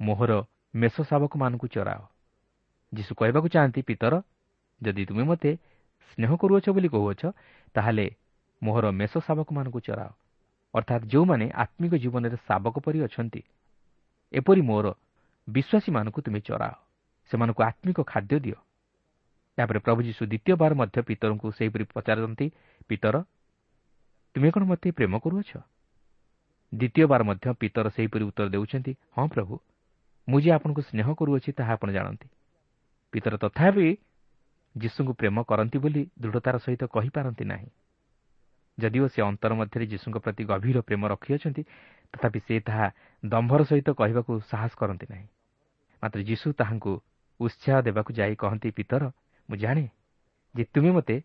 ମୋହର 0.00 0.32
ମେଷ 0.74 0.94
ଶାବକମାନଙ୍କୁ 1.10 1.66
ଚରାଅ। 1.66 2.02
ଯୀଶୁ 2.92 3.12
କହିବାକୁ 3.14 3.48
ଚାହାନ୍ତି 3.48 3.80
ପିତର 3.82 4.14
ଯଦି 4.80 5.02
ତୁମେ 5.04 5.24
ମୋତେ 5.24 5.50
ସ୍ନେହ 6.08 6.30
କରୁଅଛ 6.36 6.66
ବୋଲି 6.70 6.88
କହୁଅଛ 6.88 7.22
ତାହେଲେ 7.74 8.06
ମୋହର 8.62 8.86
ମେଷ 8.92 9.12
ଶାବକମାନଙ୍କୁ 9.26 9.80
ଚରାଅ। 9.80 10.10
ଅର୍ଥାତ୍ 10.74 11.04
ଯେଉଁମାନେ 11.06 11.46
ଆତ୍ମିକ 11.54 11.92
ଜୀବନରେ 11.94 12.36
ଶାବକ 12.48 12.74
ପରି 12.84 12.98
ଅଛନ୍ତି 13.02 13.40
ଏପରି 14.34 14.62
ମୋର 14.62 14.86
ବିଶ୍ୱାସୀମାନଙ୍କୁ 15.48 16.20
ତୁମେ 16.22 16.40
ଚରାଅ 16.40 16.74
ସେମାନଙ୍କୁ 17.30 17.60
ଆତ୍ମିକ 17.62 17.98
ଖାଦ୍ୟ 18.06 18.36
ଦିଅ 18.40 18.58
ଏହାପରେ 19.58 19.78
ପ୍ରଭୁ 19.78 20.00
ଯୀଶୁ 20.02 20.22
ଦ୍ୱିତୀୟବାର 20.26 20.72
ମଧ୍ୟ 20.74 20.98
ପିତରଙ୍କୁ 21.08 21.46
ସେହିପରି 21.58 21.84
ପଚାରନ୍ତି 21.94 22.46
ପିତର 22.88 23.16
ତୁମେ 24.34 24.48
କ'ଣ 24.50 24.62
ମୋତେ 24.64 24.88
ପ୍ରେମ 24.96 25.14
କରୁଅଛ? 25.18 25.50
ଦ୍ୱିତୀୟବାର 26.72 27.20
ମଧ୍ୟ 27.22 27.46
ପିତର 27.60 27.86
ସେହିପରି 27.96 28.24
ଉତ୍ତର 28.24 28.46
ଦେଉଛନ୍ତି 28.48 28.92
ହଁ 29.16 29.26
ପ୍ରଭୁ 29.28 29.54
ମୁଁ 30.28 30.38
ଯେ 30.40 30.50
ଆପଣଙ୍କୁ 30.56 30.82
ସ୍ନେହ 30.88 31.06
କରୁଅଛି 31.18 31.50
ତାହା 31.52 31.72
ଆପଣ 31.72 31.88
ଜାଣନ୍ତି। 31.92 32.28
ପିତର 33.12 33.34
ତଥାପି 33.36 33.88
ଯୀଶୁଙ୍କୁ 34.74 35.12
ପ୍ରେମ 35.12 35.36
କରନ୍ତି 35.44 35.78
ବୋଲି 35.78 36.02
ଦୃଢ଼ତାର 36.20 36.56
ସହିତ 36.64 36.82
କହିପାରନ୍ତି 36.94 37.44
ନାହିଁ। 37.44 37.68
ଯଦିଓ 38.78 39.04
ସେ 39.08 39.20
ଅନ୍ତର 39.22 39.52
ମଧ୍ୟରେ 39.54 39.84
ଯୀଶୁଙ୍କ 39.86 40.16
ପ୍ରତି 40.18 40.42
ଗଭୀର 40.44 40.78
ପ୍ରେମ 40.82 41.02
ରଖିଅଛନ୍ତି 41.08 41.62
ତଥାପି 42.14 42.38
ସେ 42.40 42.54
ତାହା 42.60 42.86
ଦମ୍ଭର 43.22 43.60
ସହିତ 43.64 43.88
କହିବାକୁ 43.92 44.32
ସାହସ 44.50 44.72
କରନ୍ତି 44.76 45.06
ନାହିଁ। 45.10 45.26
ମାତ୍ର 46.02 46.20
ଯୀଶୁ 46.22 46.48
ତାହାଙ୍କୁ 46.52 46.92
ଉତ୍ସାହ 47.40 47.76
ଦେବାକୁ 47.80 48.10
ଯାଇ 48.12 48.34
କହନ୍ତି 48.36 48.68
ପିତର 48.70 49.02
ମୁଁ 49.48 49.56
ଜାଣେ 49.56 49.84
ଯେ 50.54 50.64
ତୁମେ 50.74 50.90
ମୋତେ 50.90 51.16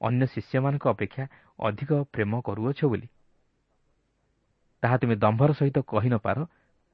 ଅନ୍ୟ 0.00 0.24
ଶିଷ୍ୟମାନଙ୍କ 0.26 0.84
ଅପେକ୍ଷା 0.88 1.24
ଅଧିକ 1.58 1.90
ପ୍ରେମ 2.12 2.32
କରୁଅଛ 2.40 2.80
ବୋଲି। 2.84 3.08
ତାହା 4.82 4.96
ତୁମେ 4.96 5.14
ଦମ୍ଭର 5.16 5.50
ସହିତ 5.52 5.78
କହି 5.86 6.08
ନପାର 6.08 6.38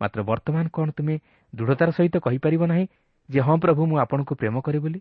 ମାତ୍ର 0.00 0.20
ବର୍ତ୍ତମାନ 0.22 0.64
କ'ଣ 0.68 0.88
ତୁମେ 0.90 1.14
ଦୃଢ଼ତାର 1.52 1.90
ସହିତ 1.90 2.16
କହିପାରିବ 2.18 2.62
ନାହିଁ 2.66 2.84
ଯେ 3.28 3.40
ହଁ 3.40 3.56
ପ୍ରଭୁ 3.58 3.82
ମୁଁ 3.86 3.96
ଆପଣଙ୍କୁ 3.98 4.34
ପ୍ରେମ 4.34 4.56
କରେ 4.60 4.78
ବୋଲି? 4.78 5.00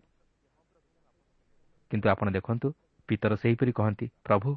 କିନ୍ତୁ 1.90 2.06
ଆପଣ 2.08 2.26
ଦେଖନ୍ତୁ 2.30 2.68
ପିତର 3.08 3.32
ସେହିପରି 3.36 3.72
କହନ୍ତି 3.72 4.06
ପ୍ରଭୁ 4.24 4.48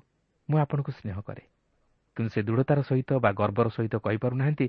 ମୁଁ 0.52 0.60
ଆପଣଙ୍କୁ 0.60 0.92
ସ୍ନେହ 0.92 1.18
କରେ। 1.22 1.44
କିନ୍ତୁ 2.18 2.30
ସେ 2.34 2.42
ଦୃଢ଼ତାର 2.44 2.80
ସହିତ 2.82 3.20
ବା 3.24 3.32
ଗର୍ବର 3.32 3.68
ସହିତ 3.70 3.96
କହିପାରୁନାହାନ୍ତି 4.06 4.66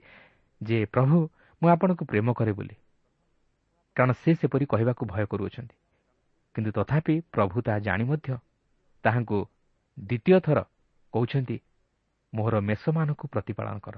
ଯେ 0.60 0.78
ପ୍ରଭୁ 0.94 1.16
ମୁଁ 1.62 1.68
ଆପଣଙ୍କୁ 1.68 2.04
ପ୍ରେମ 2.04 2.28
କରେ 2.32 2.52
ବୋଲି। 2.52 2.76
କାରଣ 3.96 4.12
ସେ 4.22 4.30
ସେପରି 4.34 4.66
କହିବାକୁ 4.66 5.02
ଭୟ 5.06 5.24
କରୁଅଛନ୍ତି। 5.26 5.76
କିନ୍ତୁ 6.54 6.70
ତଥାପି 6.72 7.14
ପ୍ରଭୁ 7.34 7.56
ତାହା 7.62 7.78
ଜାଣି 7.78 8.04
ମଧ୍ୟ 8.04 8.28
ତାହାଙ୍କୁ 9.04 9.38
ଦ୍ୱିତୀୟ 9.98 10.38
ଥର 10.40 10.58
କହୁଛନ୍ତି 11.12 11.56
ମୋହର 12.32 12.54
ମେଷମାନଙ୍କୁ 12.60 13.26
ପ୍ରତିପାଳନ 13.28 13.76
କର। 13.78 13.96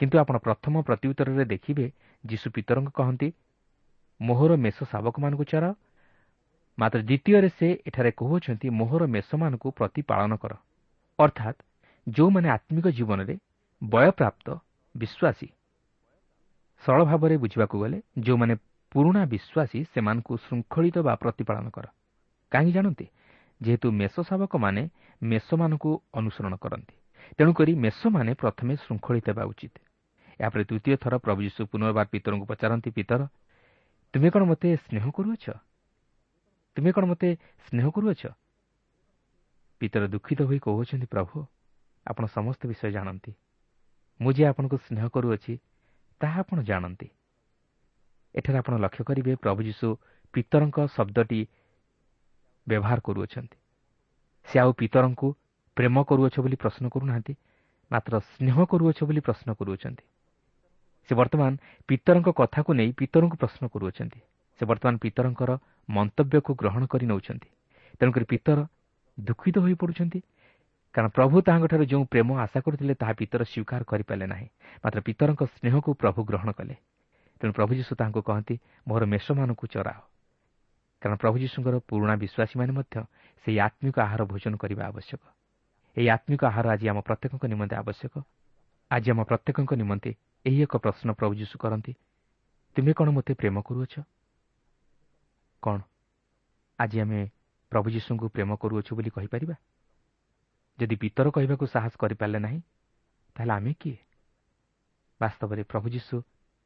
କିନ୍ତୁ 0.00 0.16
ଆପଣ 0.18 0.36
ପ୍ରଥମ 0.38 0.82
ପ୍ରତି 0.82 1.06
ଉତ୍ତରରେ 1.08 1.44
ଦେଖିବେ 1.44 1.86
ଯୀଶୁ 2.24 2.46
ପିତରଙ୍କୁ 2.50 2.90
କହନ୍ତି 2.90 3.28
ମୋହର 4.20 4.52
ମେଷ 4.56 4.78
ଶାବକମାନଙ୍କୁ 4.92 5.44
ଚରାଅ 5.44 5.72
ମାତ୍ର 6.78 7.00
ଦ୍ୱିତୀୟରେ 7.00 7.48
ସେ 7.58 7.68
ଏଠାରେ 7.86 8.10
କହୁଅଛନ୍ତି 8.10 8.66
ମୋହର 8.70 9.02
ମେଷମାନଙ୍କୁ 9.06 9.68
ପ୍ରତିପାଳନ 9.70 10.32
କର। 10.36 10.52
ଅର୍ଥାତ୍ 11.18 11.58
ଯେଉଁମାନେ 12.06 12.48
ଆତ୍ମିକ 12.48 12.86
ଜୀବନରେ 12.88 13.34
ବୟପ୍ରାପ୍ତ 13.82 14.46
ବିଶ୍ୱାସୀ 14.94 15.48
ସରଳ 16.82 17.00
ଭାବରେ 17.04 17.34
ବୁଝିବାକୁ 17.36 17.76
ଗଲେ 17.78 17.98
ଯେଉଁମାନେ 18.18 18.54
ପୁରୁଣା 18.92 19.22
ବିଶ୍ୱାସୀ 19.26 19.80
ସେମାନଙ୍କୁ 19.94 20.32
ଶୃଙ୍ଖଳିତ 20.36 20.96
ବା 21.06 21.14
ପ୍ରତିପାଳନ 21.14 21.66
କର। 21.70 21.86
କାହିଁକି 22.52 22.72
ଜାଣନ୍ତି? 22.72 23.06
ଯେହେତୁ 23.60 23.86
ମେଷ 23.92 24.14
ଶାବକମାନେ 24.28 24.82
ମେଷମାନଙ୍କୁ 25.22 25.90
ଅନୁସରଣ 26.14 26.54
କରନ୍ତି। 26.56 26.94
ତେଣୁକରି 27.38 27.72
ମେଷମାନେ 27.74 28.32
ପ୍ରଥମେ 28.34 28.72
ଶୃଙ୍ଖଳିତ 28.76 29.26
ହେବା 29.30 29.44
ଉଚିତ। 29.44 29.74
ଏହାପରେ 30.40 30.62
ତୃତୀୟ 30.64 30.96
ଥର 31.02 31.14
ପ୍ରଭୁ 31.18 31.40
ଯୀଶୁ 31.46 31.60
ପୁନର୍ବାର 31.70 32.06
ପିତରଙ୍କୁ 32.12 32.46
ପଚାରନ୍ତି 32.50 32.90
ପିତର 32.90 33.20
ତୁମେ 34.14 34.28
କ'ଣ 34.30 34.42
ମୋତେ 34.50 34.68
ସ୍ନେହ 34.84 35.04
କରୁଅଛ? 35.16 35.44
ତୁମେ 36.76 36.90
କ'ଣ 36.92 37.04
ମୋତେ 37.04 37.28
ସ୍ନେହ 37.66 37.86
କରୁଅଛ? 37.90 38.22
ପିତର 39.80 40.02
ଦୁଃଖିତ 40.06 40.40
ହୋଇ 40.42 40.58
କହୁଅଛନ୍ତି 40.58 41.06
ପ୍ରଭୁ 41.06 41.34
ଆପଣ 42.06 42.24
ସମସ୍ତ 42.26 42.60
ବିଷୟ 42.66 42.90
ଜାଣନ୍ତି। 42.90 43.32
ମୁଁ 44.20 44.30
ଯେ 44.32 44.42
ଆପଣଙ୍କୁ 44.46 44.76
ସ୍ନେହ 44.86 45.04
କରୁଅଛି 45.08 45.54
ତାହା 46.20 46.38
ଆପଣ 46.40 46.58
ଜାଣନ୍ତି। 46.62 47.08
ଏଠାରେ 48.34 48.58
ଆପଣ 48.58 48.74
ଲକ୍ଷ୍ୟ 48.78 49.02
କରିବେ 49.04 49.32
ପ୍ରଭୁ 49.36 49.60
ଯୀଶୁ 49.62 49.88
ପିତରଙ୍କ 50.34 50.78
ଶବ୍ଦଟି 50.96 51.40
ବ୍ୟବହାର 52.66 52.98
କରୁଅଛନ୍ତି। 53.00 53.56
ସେ 54.48 54.56
ଆଉ 54.60 54.70
ପିତରଙ୍କୁ 54.72 55.28
ପ୍ରେମ 55.76 55.96
କରୁଅଛ 56.04 56.34
ବୋଲି 56.40 56.56
ପ୍ରଶ୍ନ 56.56 56.84
କରୁନାହାନ୍ତି 56.88 57.34
ମାତ୍ର 57.90 58.14
ସ୍ନେହ 58.20 58.56
କରୁଅଛ 58.70 58.98
ବୋଲି 59.04 59.20
ପ୍ରଶ୍ନ 59.20 59.48
କରୁଅଛନ୍ତି। 59.54 60.04
ସେ 61.06 61.12
ବର୍ତ୍ତମାନ 61.14 61.52
ପିତରଙ୍କ 61.88 62.28
କଥାକୁ 62.40 62.70
ନେଇ 62.74 62.90
ପିତରଙ୍କୁ 62.98 63.36
ପ୍ରଶ୍ନ 63.36 63.62
କରୁଅଛନ୍ତି। 63.68 64.20
ସେ 64.60 64.62
ବର୍ତ୍ତମାନ 64.66 64.94
ପିତରଙ୍କର 64.98 65.50
ମନ୍ତବ୍ୟକୁ 65.88 66.50
ଗ୍ରହଣ 66.54 66.82
କରି 66.86 67.06
ନେଉଛନ୍ତି। 67.06 67.48
ତେଣୁକରି 68.00 68.24
ପିତର 68.24 68.58
ଦୁଃଖିତ 69.18 69.56
ହୋଇପଡ଼ୁଛନ୍ତି 69.58 70.20
କାରଣ 70.94 71.08
ପ୍ରଭୁ 71.10 71.36
ତାହାଙ୍କଠାରୁ 71.42 71.84
ଯେଉଁ 71.84 72.04
ପ୍ରେମ 72.04 72.28
ଆଶା 72.38 72.58
କରୁଥିଲେ 72.60 72.94
ତାହା 72.94 73.12
ପିତର 73.12 73.42
ସ୍ୱୀକାର 73.44 73.80
କରିପାରିଲେ 73.84 74.26
ନାହିଁ। 74.26 74.48
ମାତ୍ର 74.84 74.98
ପିତରଙ୍କ 75.00 75.42
ସ୍ନେହକୁ 75.54 75.90
ପ୍ରଭୁ 75.94 76.20
ଗ୍ରହଣ 76.24 76.50
କଲେ। 76.52 76.74
ତେଣୁ 77.40 77.52
ପ୍ରଭୁ 77.52 77.72
ଯୀଶୁ 77.74 77.92
ତାହାଙ୍କୁ 77.98 78.20
କହନ୍ତି 78.22 78.54
ମୋର 78.88 79.02
ମେଷମାନଙ୍କୁ 79.04 79.66
ଚରାଅ। 79.66 80.00
କାରଣ 81.02 81.16
ପ୍ରଭୁ 81.16 81.36
ଯୀଶୁଙ୍କର 81.38 81.74
ପୁରୁଣା 81.88 82.14
ବିଶ୍ୱାସୀମାନେ 82.16 82.72
ମଧ୍ୟ 82.72 82.94
ସେହି 83.44 83.58
ଆତ୍ମିକ 83.66 83.96
ଆହାର 84.00 84.22
ଭୋଜନ 84.24 84.54
କରିବା 84.56 84.82
ଆବଶ୍ୟକ। 84.90 85.22
ଏହି 85.96 86.08
ଆତ୍ମିକ 86.08 86.40
ଆହାର 86.44 86.66
ଆଜି 86.74 86.86
ଆମ 86.88 86.98
ପ୍ରତ୍ୟେକଙ୍କ 87.00 87.44
ନିମନ୍ତେ 87.46 87.74
ଆବଶ୍ୟକ। 87.76 88.14
ଆଜି 88.90 89.08
ଆମ 89.10 89.20
ପ୍ରତ୍ୟେକଙ୍କ 89.24 89.72
ନିମନ୍ତେ 89.74 90.10
ଏହି 90.46 90.58
ଏକ 90.62 90.74
ପ୍ରଶ୍ନ 90.76 91.08
ପ୍ରଭୁ 91.18 91.32
ଯୀଶୁ 91.34 91.56
କରନ୍ତି 91.58 91.92
ତୁମେ 92.76 92.92
କ'ଣ 92.92 93.08
ମୋତେ 93.10 93.32
ପ୍ରେମ 93.34 93.56
କରୁଅଛ? 93.60 93.94
କ'ଣ? 95.64 95.80
ଆଜି 96.78 97.00
ଆମେ 97.00 97.20
ପ୍ରଭୁ 97.72 97.88
ଯୀଶୁଙ୍କୁ 97.90 98.28
ପ୍ରେମ 98.28 98.56
କରୁଅଛୁ 98.56 98.92
ବୋଲି 98.96 99.10
କହିପାରିବା? 99.10 99.56
ଯଦି 100.78 100.96
ପିତର 100.96 101.26
କହିବାକୁ 101.30 101.64
ସାହସ 101.66 101.94
କରିପାରିଲେ 101.96 102.38
ନାହିଁ 102.38 102.60
ତାହେଲେ 103.36 103.52
ଆମେ 103.52 103.72
କିଏ? 103.80 103.98
ବାସ୍ତବରେ 105.20 105.62
ପ୍ରଭୁ 105.62 105.86
ଯୀଶୁ 105.88 106.16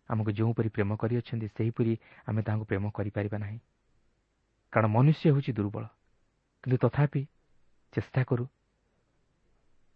ଆମକୁ 0.09 0.31
ଯେଉଁପରି 0.33 0.69
ପ୍ରେମ 0.69 0.91
କରିଅଛନ୍ତି 0.97 1.49
ସେହିପରି 1.49 1.93
ଆମେ 2.27 2.41
ତାହାଙ୍କୁ 2.43 2.65
ପ୍ରେମ 2.65 2.85
କରିପାରିବା 2.91 3.39
ନାହିଁ। 3.39 3.59
କାରଣ 4.73 4.87
ମନୁଷ୍ୟ 4.91 5.25
ହେଉଛି 5.31 5.53
ଦୁର୍ବଳ 5.53 5.85
କିନ୍ତୁ 6.65 6.77
ତଥାପି 6.77 7.23
ଚେଷ୍ଟା 7.93 8.23
କରୁ। 8.25 8.45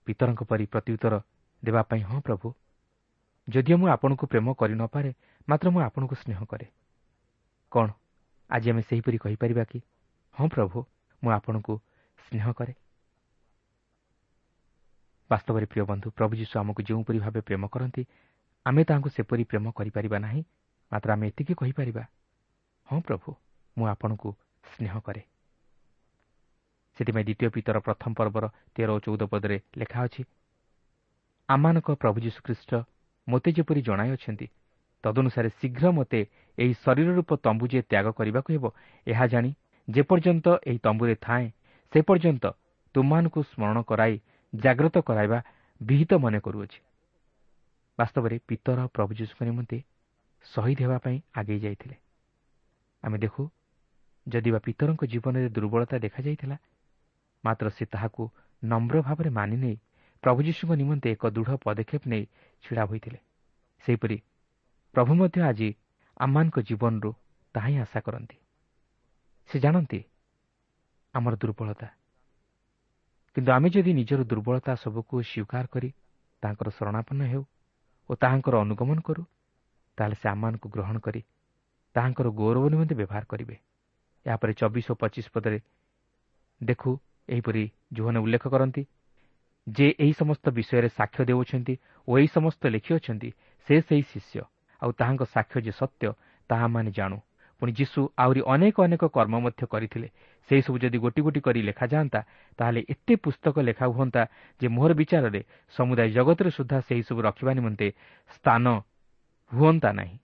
ପିତରଙ୍କ 0.07 0.43
ପରି 0.43 0.65
ପ୍ରତ୍ୟୁତ୍ତର 0.67 1.15
ଦେବା 1.65 1.83
ପାଇଁ 1.83 2.03
ହଁ 2.03 2.21
ପ୍ରଭୁ 2.21 2.47
ଯଦିଓ 3.49 3.77
ମୁଁ 3.77 3.89
ଆପଣଙ୍କୁ 3.89 4.27
ପ୍ରେମ 4.27 4.55
କରିନପାରେ 4.55 5.11
ମାତ୍ର 5.49 5.67
ମୁଁ 5.71 5.81
ଆପଣଙ୍କୁ 5.83 6.15
ସ୍ନେହ 6.15 6.41
କରେ। 6.45 6.67
କ'ଣ? 7.73 7.89
ଆଜି 8.53 8.69
ଆମେ 8.71 8.83
ସେହିପରି 8.83 9.19
କହିପାରିବା 9.19 9.65
କି 9.65 9.79
ହଁ 10.35 10.47
ପ୍ରଭୁ 10.49 10.79
ମୁଁ 11.23 11.31
ଆପଣଙ୍କୁ 11.33 11.75
ସ୍ନେହ 12.19 12.47
କରେ। 12.53 12.75
ବାସ୍ତବରେ 15.31 15.67
ପ୍ରିୟ 15.67 15.85
ବନ୍ଧୁ 15.87 16.09
ପ୍ରଭୁ 16.13 16.33
ଯୀଶୁ 16.37 16.55
ଆମକୁ 16.59 16.81
ଯେଉଁପରି 16.83 17.19
ଭାବେ 17.19 17.41
ପ୍ରେମ 17.41 17.65
କରନ୍ତି 17.69 18.03
ଆମେ 18.67 18.83
ତାହାଙ୍କୁ 18.85 19.11
ସେପରି 19.11 19.45
ପ୍ରେମ 19.45 19.67
କରିପାରିବା 19.73 20.19
ନାହିଁ 20.19 20.43
ମାତ୍ର 20.93 21.09
ଆମେ 21.13 21.25
ଏତିକି 21.29 21.55
କହିପାରିବା 21.55 22.05
ହଁ 22.87 22.99
ପ୍ରଭୁ 23.01 23.29
ମୁଁ 23.77 23.87
ଆପଣଙ୍କୁ 23.89 24.31
ସ୍ନେହ 24.65 24.95
କରେ। 25.01 25.23
ସେଥିପାଇଁ 26.97 27.25
ଦ୍ୱିତୀୟ 27.25 27.49
ପିତର 27.51 27.77
ପ୍ରଥମ 27.81 28.11
ପର୍ବର 28.15 28.45
ତେର 28.75 28.89
ଓ 28.93 28.99
ଚଉଦ 29.01 29.23
ପଦରେ 29.29 29.57
ଲେଖା 29.77 29.99
ଅଛି 30.05 30.23
ଆମମାନଙ୍କ 31.49 31.89
ପ୍ରଭୁ 31.97 32.19
ଯୀଶୁଖ୍ରୀଷ୍ଟ 32.21 32.71
ମୋତେ 33.27 33.51
ଯେପରି 33.53 33.81
ଜଣାଇଅଛନ୍ତି 33.83 34.47
ତଦନୁସାରେ 35.05 35.49
ଶୀଘ୍ର 35.61 35.85
ମୋତେ 35.91 36.21
ଏହି 36.59 36.73
ଶରୀର 36.85 37.09
ରୂପ 37.15 37.31
ତମ୍ବୁ 37.37 37.65
ଯେ 37.67 37.81
ତ୍ୟାଗ 37.83 38.07
କରିବାକୁ 38.13 38.49
ହେବ। 38.53 38.65
ଏହା 39.07 39.25
ଜାଣି 39.27 39.51
ଯେପର୍ଯ୍ୟନ୍ତ 39.89 40.47
ଏହି 40.67 40.79
ତମ୍ବୁରେ 40.79 41.15
ଥାଏଁ 41.21 41.49
ସେ 41.93 41.99
ପର୍ଯ୍ୟନ୍ତ 42.03 42.45
ତୁମମାନଙ୍କୁ 42.95 43.41
ସ୍ମରଣ 43.43 43.79
କରାଇ 43.83 44.15
ଜାଗ୍ରତ 44.53 44.97
କରାଇବା 45.01 45.39
ବିହିତ 45.81 46.13
ମନେ 46.15 46.39
କରୁଅଛି। 46.41 46.79
ବାସ୍ତବରେ 47.99 48.37
ପିତର 48.49 48.79
ପ୍ରଭୁ 48.95 49.13
ଯୀଶୁଙ୍କ 49.15 49.41
ନିମନ୍ତେ 49.43 49.79
ଶହୀଦ 50.47 50.79
ହେବା 50.81 50.99
ପାଇଁ 50.99 51.17
ଆଗେଇ 51.35 51.61
ଯାଇଥିଲେ। 51.61 51.97
ଆମେ 53.03 53.19
ଦେଖୁ 53.19 53.43
ଯଦି 54.27 54.51
ବା 54.51 54.59
ପିତରଙ୍କ 54.59 55.03
ଜୀବନରେ 55.05 55.49
ଦୁର୍ବଳତା 55.49 55.97
ଦେଖାଯାଇଥିଲା 55.99 56.57
ମାତ୍ର 57.45 57.67
ସେ 57.71 57.85
ତାହାକୁ 57.85 58.23
ନମ୍ର 58.63 58.97
ଭାବରେ 59.03 59.31
ମାନି 59.31 59.57
ନେଇ 59.57 59.77
ପ୍ରଭୁ 60.23 60.41
ଯୀଶୁଙ୍କ 60.43 60.73
ନିମନ୍ତେ 60.73 61.09
ଏକ 61.11 61.23
ଦୃଢ଼ 61.31 61.51
ପଦକ୍ଷେପ 61.65 62.03
ନେଇ 62.07 62.25
ଛିଡ଼ା 62.65 62.85
ହୋଇଥିଲେ। 62.85 63.19
ସେହିପରି 63.85 64.17
ପ୍ରଭୁ 64.95 65.13
ମଧ୍ୟ 65.15 65.41
ଆଜି 65.41 65.69
ଆମମାନଙ୍କ 66.17 66.57
ଜୀବନରୁ 66.69 67.11
ତାହା 67.55 67.69
ହିଁ 67.69 67.79
ଆଶା 67.79 68.01
କରନ୍ତି। 68.01 68.37
ସେ 69.51 69.57
ଜାଣନ୍ତି 69.59 70.01
ଆମର 71.15 71.35
ଦୁର୍ବଳତା। 71.37 71.89
କିନ୍ତୁ 73.37 73.51
ଆମେ 73.53 73.69
ଯଦି 73.71 73.93
ନିଜର 73.93 74.21
ଦୁର୍ବଳତା 74.25 74.73
ସବୁକୁ 74.75 75.15
ସ୍ୱୀକାର 75.23 75.65
କରି 75.75 75.89
ତାଙ୍କର 76.43 76.69
ଶରଣାପନ୍ନ 76.71 77.23
ହେଉ 77.33 77.45
ଓ 78.11 78.13
ତାହାଙ୍କର 78.15 78.55
ଅନୁଗମନ 78.65 78.99
କରୁ 79.01 79.23
ତାହେଲେ 79.99 80.17
ସେ 80.23 80.27
ଆମମାନଙ୍କୁ 80.29 80.69
ଗ୍ରହଣ 80.69 80.97
କରି 80.99 81.21
ତାହାଙ୍କର 81.95 82.27
ଗୌରବ 82.41 82.65
ନିମନ୍ତେ 82.73 82.95
ବ୍ୟବହାର 82.95 83.25
କରିବେ। 83.25 83.57
ଏହାପରେ 84.27 84.53
ଚବିଶ 84.53 84.87
ଓ 84.93 84.95
ପଚିଶ 84.95 85.27
ପଦରେ 85.35 85.59
ଦେଖୁ 86.61 86.91
ଏହିପରି 87.29 87.65
ଯେଉଁମାନେ 87.93 88.19
ଉଲ୍ଲେଖ 88.25 88.45
କରନ୍ତି 88.55 88.83
ଯେ 89.67 89.87
ଏହି 90.05 90.13
ସମସ୍ତ 90.21 90.45
ବିଷୟରେ 90.57 90.89
ସାକ୍ଷ୍ୟ 90.99 91.23
ଦେଉଛନ୍ତି 91.31 91.75
ଓ 92.09 92.11
ଏହି 92.19 92.29
ସମସ୍ତ 92.37 92.63
ଲେଖିଅଛନ୍ତି 92.75 93.29
ସେ 93.69 93.75
ସେହି 93.89 94.05
ଶିଷ୍ୟ। 94.13 94.52
ଆଉ 94.83 94.91
ତାହାଙ୍କ 94.93 95.23
ସାକ୍ଷ୍ୟ 95.35 95.59
ଯେ 95.67 95.73
ସତ୍ୟ 95.73 96.05
ତାହା 96.51 96.65
ଆମେ 96.69 96.91
ଜାଣୁ। 96.91 97.19
ପୁଣି 97.63 97.73
ଯୀଶୁ 97.73 98.01
ଆହୁରି 98.19 98.41
ଅନେକ 98.47 98.77
ଅନେକ 98.83 99.03
କର୍ମ 99.09 99.35
ମଧ୍ୟ 99.39 99.63
କରିଥିଲେ। 99.71 100.09
ସେହିସବୁ 100.51 100.77
ଯଦି 100.83 100.99
ଗୋଟି 100.99 101.21
ଗୋଟି 101.23 101.41
କରି 101.47 101.61
ଲେଖାଯାଆନ୍ତା 101.63 102.21
ତାହେଲେ 102.59 102.81
ଏତେ 102.91 103.15
ପୁସ୍ତକ 103.25 103.57
ଲେଖା 103.63 103.87
ହୁଅନ୍ତା 103.95 104.23
ଯେ 104.61 104.67
ମୋହର 104.69 104.93
ବିଚାରରେ 105.01 105.41
ସମୁଦାୟ 105.75 106.09
ଜଗତରେ 106.17 106.51
ସୁଦ୍ଧା 106.51 106.79
ସେହିସବୁ 106.89 107.21
ରଖିବା 107.23 107.53
ନିମନ୍ତେ 107.59 107.87
ସ୍ଥାନ 108.35 108.65
ହୁଅନ୍ତା 109.53 109.91
ନାହିଁ। 109.93 110.17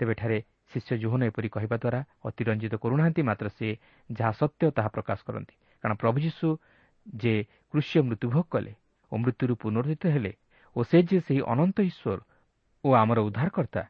ତେବେ 0.00 0.12
ଏଠାରେ 0.12 0.38
ଶିଷ୍ୟ 0.72 0.92
ଜୋହନ 1.02 1.20
ଏପରି 1.30 1.48
କହିବା 1.48 1.76
ଦ୍ୱାରା 1.76 2.00
ଅତିରଞ୍ଜିତ 2.24 2.74
କରୁନାହାନ୍ତି 2.82 3.22
ମାତ୍ର 3.22 3.46
ସେ 3.58 3.68
ଯାହା 4.10 4.32
ସତ୍ୟ 4.40 4.64
ତାହା 4.76 4.88
ପ୍ରକାଶ 4.96 5.18
କରନ୍ତି। 5.26 5.54
କାରଣ 5.84 5.94
ପ୍ରଭୁ 6.02 6.16
ଯୀଶୁ 6.26 6.46
ଯେ 7.16 7.34
କୃଷ୍ୟ 7.72 7.96
ମୃତ୍ୟୁଭୋଗ 8.08 8.46
କଲେ 8.50 8.72
ଓ 9.12 9.14
ମୃତ୍ୟୁରୁ 9.22 9.54
ପୁନରୁଦ୍ଧିତ 9.62 10.04
ହେଲେ 10.14 10.32
ଓ 10.76 10.80
ସେ 10.88 10.98
ଯେ 11.02 11.18
ସେହି 11.26 11.40
ଅନନ୍ତ 11.52 11.76
ଈଶ୍ୱର 11.90 12.20
ଓ 12.84 12.88
ଆମର 12.94 13.18
ଉଦ୍ଧାରକର୍ତ୍ତା 13.20 13.82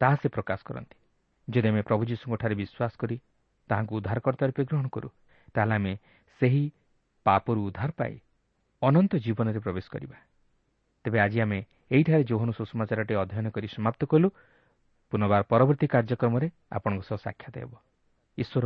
ତାହା 0.00 0.14
ସେ 0.22 0.28
ପ୍ରକାଶ 0.28 0.60
କରନ୍ତି। 0.68 0.96
ଯଦି 1.48 1.68
ଆମେ 1.68 1.82
ପ୍ରଭୁ 1.88 2.02
ଯୀଶୁଙ୍କଠାରେ 2.10 2.54
ବିଶ୍ୱାସ 2.54 2.92
କରି 2.98 3.16
ତାହାଙ୍କୁ 3.70 3.92
ଉଦ୍ଧାରକର୍ତ୍ତା 3.98 4.44
ରୂପେ 4.48 4.62
ଗ୍ରହଣ 4.68 4.86
କରୁ 4.94 5.08
ତାହେଲେ 5.54 5.74
ଆମେ 5.78 5.92
ସେହି 6.40 6.64
ପାପରୁ 7.26 7.60
ଉଦ୍ଧାର 7.68 7.90
ପାଇ 7.98 8.14
ଅନନ୍ତ 8.82 9.12
ଜୀବନରେ 9.24 9.58
ପ୍ରବେଶ 9.64 9.86
କରିବା। 9.94 10.16
ତେବେ 11.04 11.18
ଆଜି 11.24 11.38
ଆମେ 11.44 11.58
ଏହିଠାରେ 11.94 12.24
ଯୌହନ 12.24 12.48
ସୁଷମାଚାରଟି 12.58 13.14
ଅଧ୍ୟୟନ 13.22 13.46
କରି 13.54 13.68
ସମାପ୍ତ 13.76 14.02
କଲୁ। 14.12 14.28
ପୁନର୍ବାର 15.12 15.42
ପରବର୍ତ୍ତୀ 15.50 15.86
କାର୍ଯ୍ୟକ୍ରମରେ 15.94 16.46
ଆପଣଙ୍କ 16.72 17.02
ସହ 17.08 17.16
ସାକ୍ଷାତ 17.26 17.54
ହେବ। 17.62 17.72
ଈଶ୍ୱର 18.38 18.64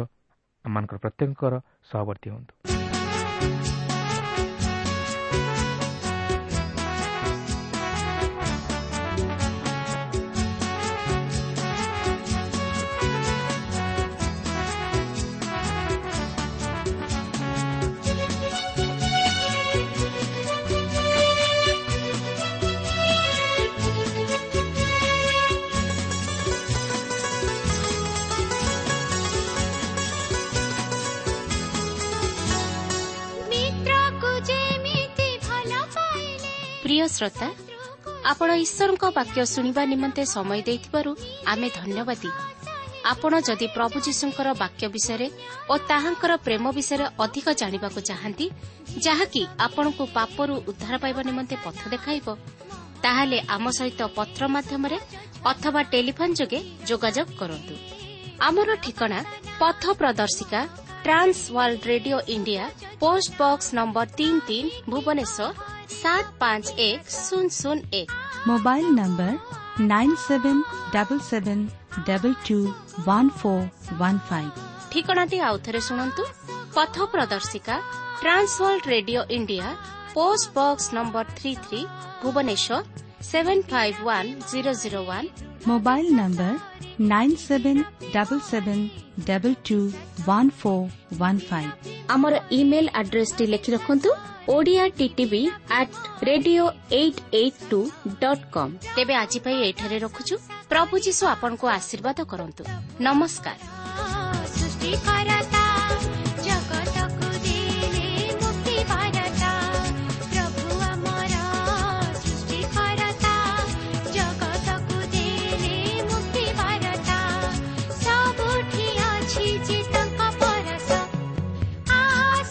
ଆମମାନଙ୍କର 0.65 0.99
ପ୍ରତ୍ୟେକଙ୍କର 1.05 1.55
ସହବର୍ତ୍ତୀ 1.91 2.29
ହୁଅନ୍ତୁ। 2.31 2.86
ଶ୍ରୋତା 37.17 37.49
ଆପଣ 38.31 38.49
ଈଶ୍ୱରଙ୍କ 38.65 39.05
ବାକ୍ୟ 39.19 39.39
ଶୁଣିବା 39.55 39.83
ନିମନ୍ତେ 39.93 40.23
ସମୟ 40.35 40.61
ଦେଇଥିବାରୁ 40.69 41.11
ଆମେ 41.53 41.69
ଧନ୍ୟବାଦୀ। 41.79 42.31
ଆପଣ 43.13 43.33
ଯଦି 43.49 43.67
ପ୍ରଭୁ 43.77 43.97
ଯୀଶୁଙ୍କର 44.07 44.49
ବାକ୍ୟ 44.63 44.85
ବିଷୟରେ 44.95 45.29
ଓ 45.71 45.75
ତାହାଙ୍କର 45.91 46.33
ପ୍ରେମ 46.47 46.65
ବିଷୟରେ 46.79 47.07
ଅଧିକ 47.25 47.47
ଜାଣିବାକୁ 47.61 48.01
ଚାହାନ୍ତି 48.09 48.47
ଯାହାକି 49.07 49.43
ଆପଣଙ୍କୁ 49.67 50.05
ପାପରୁ 50.17 50.55
ଉଦ୍ଧାର 50.71 50.95
ପାଇବା 51.03 51.23
ନିମନ୍ତେ 51.29 51.57
ପଥ 51.65 51.79
ଦେଖାଇବ 51.95 52.27
ତାହେଲେ 53.05 53.39
ଆମ 53.57 53.65
ସହିତ 53.79 54.01
ପତ୍ର 54.17 54.43
ମାଧ୍ୟମରେ 54.55 54.99
ଅଥବା 55.51 55.81
ଟେଲିଫୋନ୍ 55.93 56.37
ଯୋଗେ 56.41 56.61
ଯୋଗାଯୋଗ 56.89 57.29
କରନ୍ତୁ। 57.41 57.75
Trans 61.07 61.41
World 61.55 61.83
Radio 61.89 62.17
India 62.35 62.63
post 63.01 63.33
box 63.41 63.67
number 63.79 64.07
ତିନି 64.19 64.39
ତିନି 64.49 64.71
ଭୁବନେଶ୍ୱର 64.93 65.49
ସାତ 65.97 66.27
ପାଞ୍ଚ 66.41 66.67
ଏକ 66.87 67.01
ଶୂନ 67.17 67.45
ଶୂନ 67.57 67.79
ଏକ 68.01 68.09
mobile 68.49 68.87
number 68.97 69.33
nine 69.93 70.17
seven 70.23 70.63
double 70.95 71.23
seven 71.29 71.63
double 72.09 72.37
two 72.47 72.59
one 73.07 73.31
four 73.39 73.65
one 74.01 74.21
five 74.29 74.53
ଠିକଣାଟି 74.93 75.39
ଆଉଥରେ 75.49 75.81
ଶୁଣନ୍ତୁ। 75.89 76.23
ପଥ 76.77 76.97
ପ୍ରଦର୍ଶିକା 77.13 77.77
Trans World 78.21 78.85
Radio 78.95 79.21
India 79.37 79.67
post 80.15 80.47
box 80.59 80.87
number 80.97 81.27
three 81.39 81.53
three 81.65 81.81
Bhubaneswar 82.23 83.06
seven 83.26 83.64
five 83.72 83.98
one 84.08 84.30
zero 84.52 84.72
zero 84.82 85.00
one 85.06 85.28
mobile 85.68 86.06
number 86.20 86.54
nine 87.10 87.36
seven 87.38 87.82
double 88.14 88.44
seven 88.48 88.84
double 89.28 89.56
two 89.68 89.80
one 90.28 90.52
four 90.60 90.86
one 91.20 91.42
five 91.50 91.72
ଆମର 92.10 92.34
email 92.60 92.90
ଆଡ୍ରେସ୍ଟି 93.02 93.44
ଲେଖି 93.54 93.70
ରଖନ୍ତୁ 93.72 94.10
Odia 94.50 94.86
TV 95.00 95.44
at 95.72 95.94
radio 96.24 96.66
eight 96.92 97.22
eight 97.34 97.60
two 97.70 97.80
dot 98.22 98.46
com 98.52 98.74
ତେବେ 98.96 99.14
ଆଜି 99.16 99.40
ପାଇଁ 99.46 99.58
ଏଠାରେ 99.70 99.98
ରଖୁଛୁ 100.06 100.36
ପ୍ରଭୁ 100.70 100.94
ଯୀଶୁ 101.06 101.24
ଆପଣଙ୍କୁ 101.34 101.66
ଆଶୀର୍ବାଦ 101.78 102.20
କରନ୍ତୁ 102.32 102.64
ନମସ୍କାର 103.02 103.58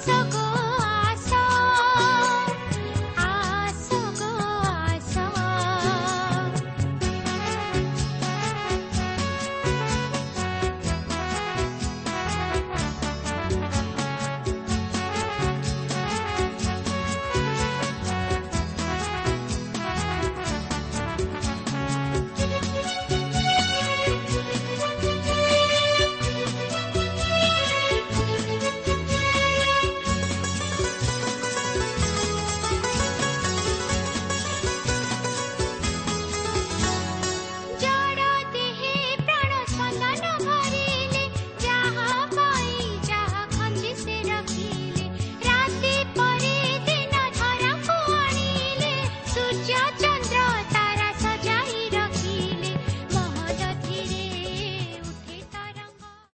so 0.06 0.35